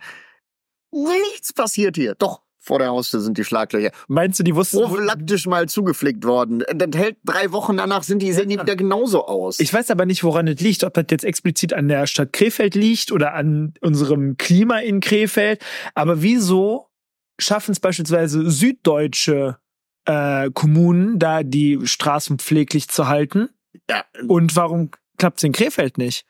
[0.91, 2.15] Nichts passiert hier.
[2.15, 4.81] Doch, vor der Haustür sind die Schlaglöcher Meinst du, die wussten.
[4.81, 6.63] prophylaktisch mal zugeflickt worden.
[6.73, 9.59] Das hält drei Wochen danach, sind die, sehen die wieder genauso aus.
[9.59, 12.75] Ich weiß aber nicht, woran es liegt, ob das jetzt explizit an der Stadt Krefeld
[12.75, 15.63] liegt oder an unserem Klima in Krefeld.
[15.93, 16.87] Aber wieso
[17.39, 19.57] schaffen es beispielsweise süddeutsche
[20.05, 23.49] äh, Kommunen, da die Straßen pfleglich zu halten?
[23.89, 26.25] ja, Und warum klappt es in Krefeld nicht?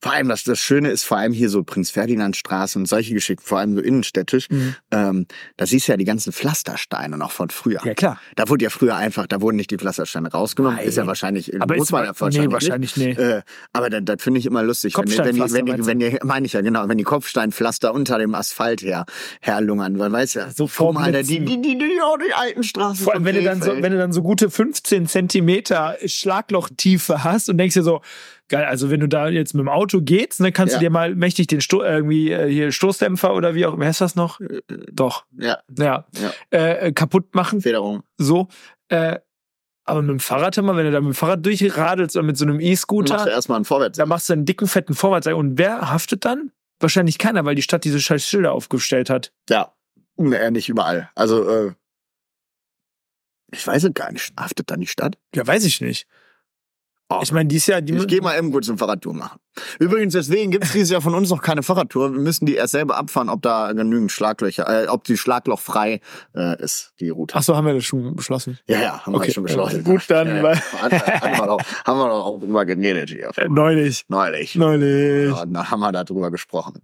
[0.00, 3.58] Vor allem, das, das Schöne ist vor allem hier so Prinz-Ferdinand-Straße und solche Geschichten, vor
[3.58, 4.46] allem so innenstädtisch.
[4.92, 5.26] Ähm,
[5.56, 7.80] da siehst du ja die ganzen Pflastersteine noch von früher.
[7.84, 8.20] Ja, klar.
[8.36, 10.76] Da wurde ja früher einfach, da wurden nicht die Pflastersteine rausgenommen.
[10.78, 10.86] Nein.
[10.86, 13.06] Ist ja wahrscheinlich, Aber muss man ja wahrscheinlich, nee, wahrscheinlich nee.
[13.08, 13.18] nicht.
[13.18, 13.42] Äh,
[13.72, 14.96] aber das, das finde ich immer lustig.
[14.96, 17.92] Wenn, die- wenn, die, wenn, die, wenn die, meine ich ja genau, wenn die Kopfsteinpflaster
[17.92, 19.04] unter dem Asphalt her,
[19.40, 23.02] herlungern, weil weißt ja, So mal, Alter, die, die, die, die, oh, die alten Straßen.
[23.04, 27.48] Vor allem, wenn du dann so, wenn du dann so gute 15 Zentimeter Schlaglochtiefe hast
[27.48, 28.00] und denkst dir so,
[28.48, 30.78] geil, also wenn du da jetzt mit dem Auto gehst, dann kannst Ja.
[30.78, 34.00] du dir mal mächtig den Sto irgendwie äh, hier Stoßdämpfer oder wie auch, wie heißt
[34.00, 34.40] das noch?
[34.92, 36.32] Doch, ja, ja, Ja.
[36.50, 38.02] Äh, äh, kaputt machen, Federung.
[38.16, 38.48] so.
[38.88, 39.18] Äh,
[39.84, 42.44] aber mit dem Fahrrad immer, wenn du da mit dem Fahrrad durchradelst oder mit so
[42.44, 43.96] einem Machst du E-Scooter, erstmal einen Vorwärts.
[43.96, 45.26] da machst du einen dicken, fetten Vorwärts.
[45.28, 46.52] Und wer haftet dann?
[46.78, 49.32] Wahrscheinlich keiner, weil die Stadt diese scheiß Schilder aufgestellt hat.
[49.48, 49.72] Ja,
[50.16, 51.08] nee, nicht überall.
[51.14, 51.72] Also, äh,
[53.50, 54.32] ich weiß es gar nicht.
[54.38, 55.16] Haftet dann die Stadt?
[55.34, 56.06] Ja, weiß ich nicht.
[57.10, 57.20] Oh.
[57.22, 59.40] Ich meine, dies Jahr, die Ich gehe mal eben kurz eine Fahrradtour machen.
[59.78, 62.12] Übrigens, deswegen gibt es dieses Jahr von uns noch keine Fahrradtour.
[62.12, 66.00] Wir müssen die erst selber abfahren, ob da genügend Schlaglöcher, äh, ob die schlaglochfrei
[66.36, 67.34] äh, ist, die Route.
[67.34, 68.58] Ach so, haben wir das schon beschlossen.
[68.68, 69.84] Ja, ja, haben Okay, wir schon beschlossen.
[69.84, 70.90] gut, dann, Ja, weil- haben,
[71.38, 73.30] wir doch, haben wir doch auch drüber geredet hier.
[73.36, 74.04] Äh, neulich.
[74.08, 74.54] Neulich.
[74.54, 75.30] Neulich.
[75.34, 76.82] Ja, da haben wir darüber gesprochen.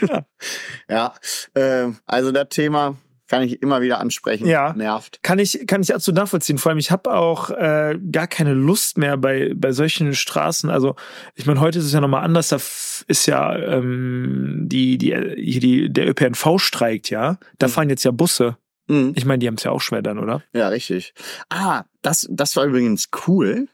[0.00, 0.24] Ja.
[0.88, 1.14] Ja,
[1.54, 2.96] äh, also das Thema
[3.30, 4.46] kann ich immer wieder ansprechen.
[4.46, 4.72] Ja.
[4.74, 5.22] Nervt.
[5.22, 6.58] Kann ich, kann ich absolut nachvollziehen.
[6.58, 10.68] Vor allem, ich habe auch äh, gar keine Lust mehr bei, bei solchen Straßen.
[10.68, 10.96] Also,
[11.36, 12.48] ich meine, heute ist es ja nochmal anders.
[12.48, 17.38] Da ist ja ähm, die, die, hier die, der ÖPNV streikt, ja.
[17.58, 17.70] Da Mhm.
[17.70, 18.56] fahren jetzt ja Busse.
[18.88, 19.12] Mhm.
[19.14, 20.42] Ich meine, die haben es ja auch schwer dann, oder?
[20.52, 21.14] Ja, richtig.
[21.48, 23.68] Ah, das, das war übrigens cool.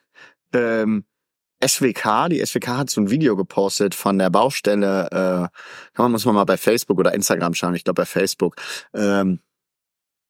[0.53, 1.05] Ähm,
[1.67, 5.49] SWK, die SWK hat so ein Video gepostet von der Baustelle, äh,
[5.95, 8.57] kann man, muss man mal bei Facebook oder Instagram schauen, ich glaube bei Facebook.
[8.93, 9.41] Ähm,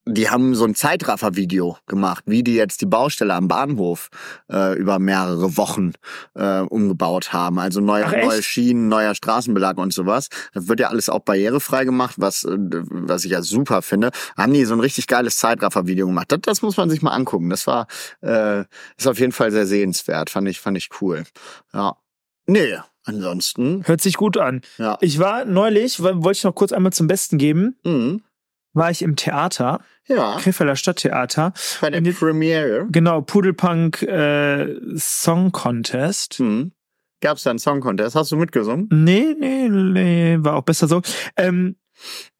[0.09, 4.09] die haben so ein Zeitraffer-Video gemacht, wie die jetzt die Baustelle am Bahnhof
[4.51, 5.93] äh, über mehrere Wochen
[6.35, 7.59] äh, umgebaut haben.
[7.59, 10.29] Also neue, neue Schienen, neuer Straßenbelag und sowas.
[10.55, 14.11] Das wird ja alles auch barrierefrei gemacht, was, äh, was ich ja super finde.
[14.39, 16.31] Haben die so ein richtig geiles Zeitraffer-Video gemacht.
[16.31, 17.51] Das, das muss man sich mal angucken.
[17.51, 17.87] Das war
[18.23, 18.61] äh,
[18.97, 20.31] ist auf jeden Fall sehr sehenswert.
[20.31, 21.25] Fand ich, fand ich cool.
[21.75, 21.97] Ja.
[22.47, 24.61] Nee, ansonsten, Hört sich gut an.
[24.79, 24.99] ja.
[25.01, 28.23] Ich war neulich, wollte ich noch kurz einmal zum Besten geben, Mhm.
[28.77, 31.53] War ich im Theater, Ja, Krefelder Stadttheater.
[31.81, 32.87] bei der jetzt- Premiere.
[32.91, 36.39] Genau, Pudelpunk äh, Song Contest.
[36.41, 36.73] Mhm.
[37.23, 38.15] Gab's da einen Song Contest?
[38.15, 38.89] Hast du mitgesungen?
[38.93, 41.01] Nee, nee, nee, war auch besser so.
[41.37, 41.77] Ähm,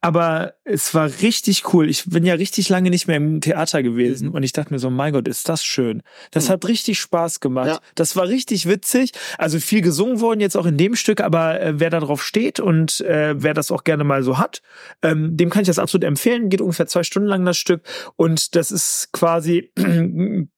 [0.01, 1.89] Aber es war richtig cool.
[1.89, 4.33] Ich bin ja richtig lange nicht mehr im Theater gewesen Mhm.
[4.35, 6.01] und ich dachte mir so, mein Gott, ist das schön.
[6.31, 6.53] Das Mhm.
[6.53, 7.67] hat richtig Spaß gemacht.
[7.67, 7.79] Ja.
[7.95, 9.11] Das war richtig witzig.
[9.37, 12.59] Also viel gesungen worden jetzt auch in dem Stück, aber äh, wer da drauf steht
[12.59, 14.61] und äh, wer das auch gerne mal so hat,
[15.01, 16.49] ähm, dem kann ich das absolut empfehlen.
[16.49, 17.81] Geht ungefähr zwei Stunden lang das Stück
[18.15, 19.71] und das ist quasi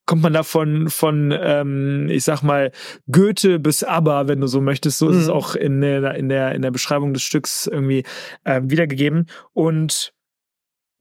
[0.10, 2.72] kommt man da von, von ähm, ich sag mal,
[3.12, 4.98] Goethe bis ABBA, wenn du so möchtest.
[4.98, 5.34] So ist es Mhm.
[5.34, 8.04] auch in der, in der, in der Beschreibung des Stücks irgendwie
[8.44, 9.28] äh, wiedergegeben.
[9.54, 10.12] Und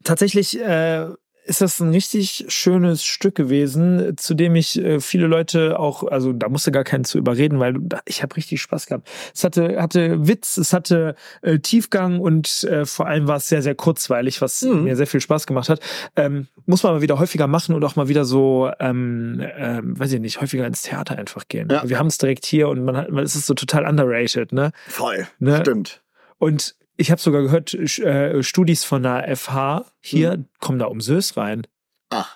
[0.05, 1.07] tatsächlich äh,
[1.49, 6.33] ist das ein richtig schönes Stück gewesen, zu dem ich äh, viele Leute auch, also
[6.33, 9.09] da musste gar keinen zu überreden, weil ich habe richtig Spaß gehabt.
[9.35, 13.63] Es hatte, hatte Witz, es hatte äh, Tiefgang und äh, vor allem war es sehr,
[13.63, 14.85] sehr kurzweilig, was Mhm.
[14.85, 15.81] mir sehr viel Spaß gemacht hat.
[16.17, 20.13] Ähm, muss man mal wieder häufiger machen und auch mal wieder so, ähm, ähm, weiß
[20.13, 21.69] ich nicht, häufiger ins Theater einfach gehen.
[21.71, 21.89] Ja.
[21.89, 24.73] Wir haben es direkt hier und man hat, es ist so total underrated, ne?
[24.89, 25.27] Voll.
[25.39, 25.61] Ne?
[25.61, 26.03] Stimmt.
[26.39, 31.37] Und ich habe sogar gehört, äh, Studis von der FH hier kommen da um Sös
[31.37, 31.67] rein.
[32.11, 32.27] Ah.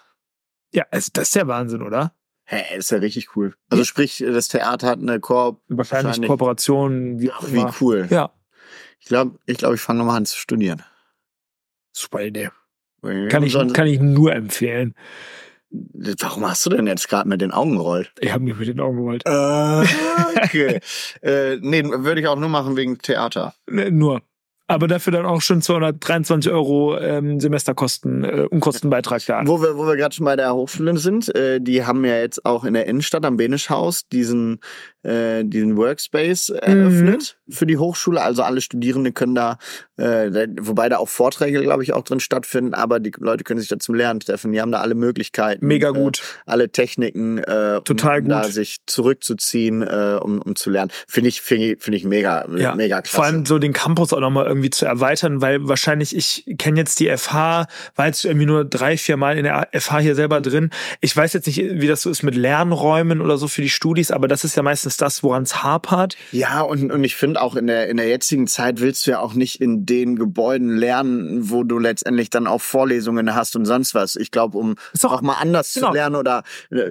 [0.73, 2.15] Ja, also das ist der Wahnsinn, oder?
[2.45, 3.55] Hä, ist ja richtig cool.
[3.71, 5.61] Also sprich, das Theater hat eine Koop.
[5.69, 6.29] Wahrscheinlich, Wahrscheinlich.
[6.29, 8.07] Kooperationen, wie auch Wie cool.
[8.11, 8.33] Ja,
[9.01, 10.83] Ich glaube, ich, glaub, ich fange nochmal an zu studieren.
[11.93, 12.51] super Idee.
[13.03, 14.95] Kann ich, kann ich nur empfehlen.
[15.71, 18.13] Warum hast du denn jetzt gerade mit den Augen gerollt?
[18.21, 19.23] Ich habe mir mit den Augen gewollt.
[19.27, 20.81] Äh, okay.
[21.23, 23.55] äh, nee, würde ich auch nur machen wegen Theater.
[23.69, 24.23] Ne, nur.
[24.73, 29.43] Aber dafür dann auch schon 223 Euro ähm, Semesterkosten, äh, Unkostenbeitrag da.
[29.45, 32.47] Wo wir, wo wir gerade schon bei der Hochschule sind, äh, die haben ja jetzt
[32.47, 34.61] auch in der Innenstadt am Benischhaus diesen,
[35.03, 38.21] äh, diesen Workspace eröffnet für die Hochschule.
[38.21, 39.59] Also alle Studierende können da,
[39.97, 43.61] äh, da- wobei da auch Vorträge, glaube ich, auch drin stattfinden, aber die Leute können
[43.61, 44.53] sich da zum Lernen treffen.
[44.53, 45.67] Die haben da alle Möglichkeiten.
[45.67, 46.23] Mega Äh, gut.
[46.47, 48.53] alle Techniken, äh, Total um da gut.
[48.53, 50.91] sich zurückzuziehen, äh, um, um zu lernen.
[51.07, 53.15] Finde ich, finde ich, finde ich mega, Ja, mega klasse.
[53.17, 56.99] Vor allem so den Campus auch nochmal irgendwie zu erweitern, weil wahrscheinlich, ich kenne jetzt
[57.01, 60.71] die FH, war jetzt irgendwie nur drei, vier Mal in der FH hier selber drin.
[61.01, 64.11] Ich weiß jetzt nicht, wie das so ist mit Lernräumen oder so für die Studis,
[64.11, 66.17] aber das ist ja meistens das, woran es hapert.
[66.33, 69.21] Ja, und, und ich finde auch in der, in der jetzigen Zeit willst du ja
[69.21, 73.95] auch nicht in den Gebäuden lernen, wo du letztendlich dann auch Vorlesungen hast und sonst
[73.95, 74.17] was.
[74.17, 75.89] Ich glaube, um Ist doch- auch mal anders genau.
[75.89, 76.91] zu lernen oder äh,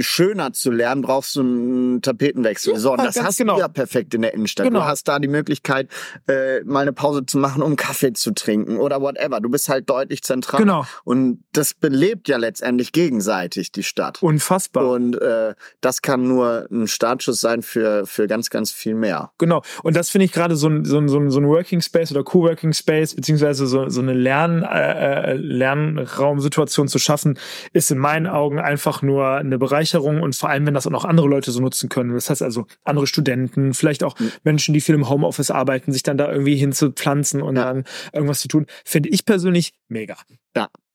[0.00, 2.76] schöner zu lernen, brauchst du einen Tapetenwechsel.
[2.76, 3.54] So, und das hast genau.
[3.54, 4.66] du ja perfekt in der Innenstadt.
[4.66, 4.80] Genau.
[4.80, 5.88] Du hast da die Möglichkeit,
[6.26, 9.40] äh, mal eine Pause zu machen, um Kaffee zu trinken oder whatever.
[9.40, 10.60] Du bist halt deutlich zentral.
[10.60, 10.84] Genau.
[11.04, 14.22] Und das belebt ja letztendlich gegenseitig die Stadt.
[14.22, 14.88] Unfassbar.
[14.88, 19.32] Und äh, das kann nur ein Startschuss sein für, für ganz, ganz viel mehr.
[19.38, 19.62] Genau.
[19.82, 22.72] Und das finde ich gerade so ein, so, ein, so ein Working Space oder Co-Working
[22.72, 27.38] Space, beziehungsweise so, so eine Lern, äh, äh, Lernraumsituation zu schaffen,
[27.72, 31.04] ist in meinen Augen einfach nur eine Bereicherung und vor allem, wenn das auch noch
[31.04, 32.14] andere Leute so nutzen können.
[32.14, 34.30] Das heißt also andere Studenten, vielleicht auch Mhm.
[34.44, 37.64] Menschen, die viel im Homeoffice arbeiten, sich dann da irgendwie hinzupflanzen und Ja.
[37.64, 40.16] dann irgendwas zu tun, finde ich persönlich mega.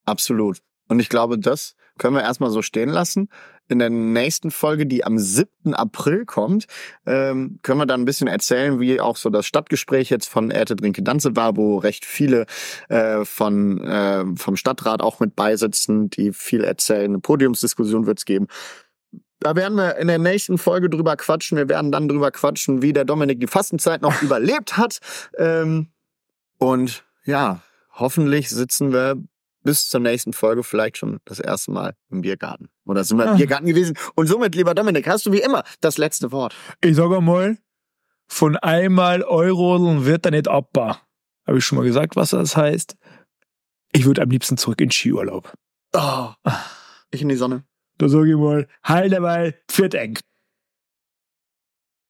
[0.05, 0.59] Absolut.
[0.87, 3.27] Und ich glaube, das können wir erstmal so stehen lassen.
[3.69, 5.73] In der nächsten Folge, die am 7.
[5.73, 6.65] April kommt,
[7.05, 10.75] ähm, können wir dann ein bisschen erzählen, wie auch so das Stadtgespräch jetzt von Erte
[10.75, 12.47] Drinke Danze war, wo recht viele
[12.89, 17.11] äh, von, äh, vom Stadtrat auch mit beisitzen, die viel erzählen.
[17.11, 18.47] Eine Podiumsdiskussion wird es geben.
[19.39, 21.57] Da werden wir in der nächsten Folge drüber quatschen.
[21.57, 24.99] Wir werden dann drüber quatschen, wie der Dominik die Fastenzeit noch überlebt hat.
[25.37, 25.89] Ähm,
[26.57, 27.61] und ja,
[27.93, 29.21] hoffentlich sitzen wir
[29.63, 32.69] bis zur nächsten Folge vielleicht schon das erste Mal im Biergarten.
[32.85, 33.35] Oder sind wir im Ah.
[33.35, 33.97] Biergarten gewesen?
[34.15, 36.55] Und somit, lieber Dominik, hast du wie immer das letzte Wort.
[36.81, 37.57] Ich sage mal,
[38.27, 41.01] von einmal Euro wird da nicht abbar.
[41.47, 42.95] Habe ich schon mal gesagt, was das heißt?
[43.91, 45.51] Ich würde am liebsten zurück in Skiurlaub.
[45.93, 46.29] Oh,
[47.11, 47.63] ich in die Sonne.
[47.97, 49.55] Da sage ich mal, halt dabei,
[49.93, 50.19] eng.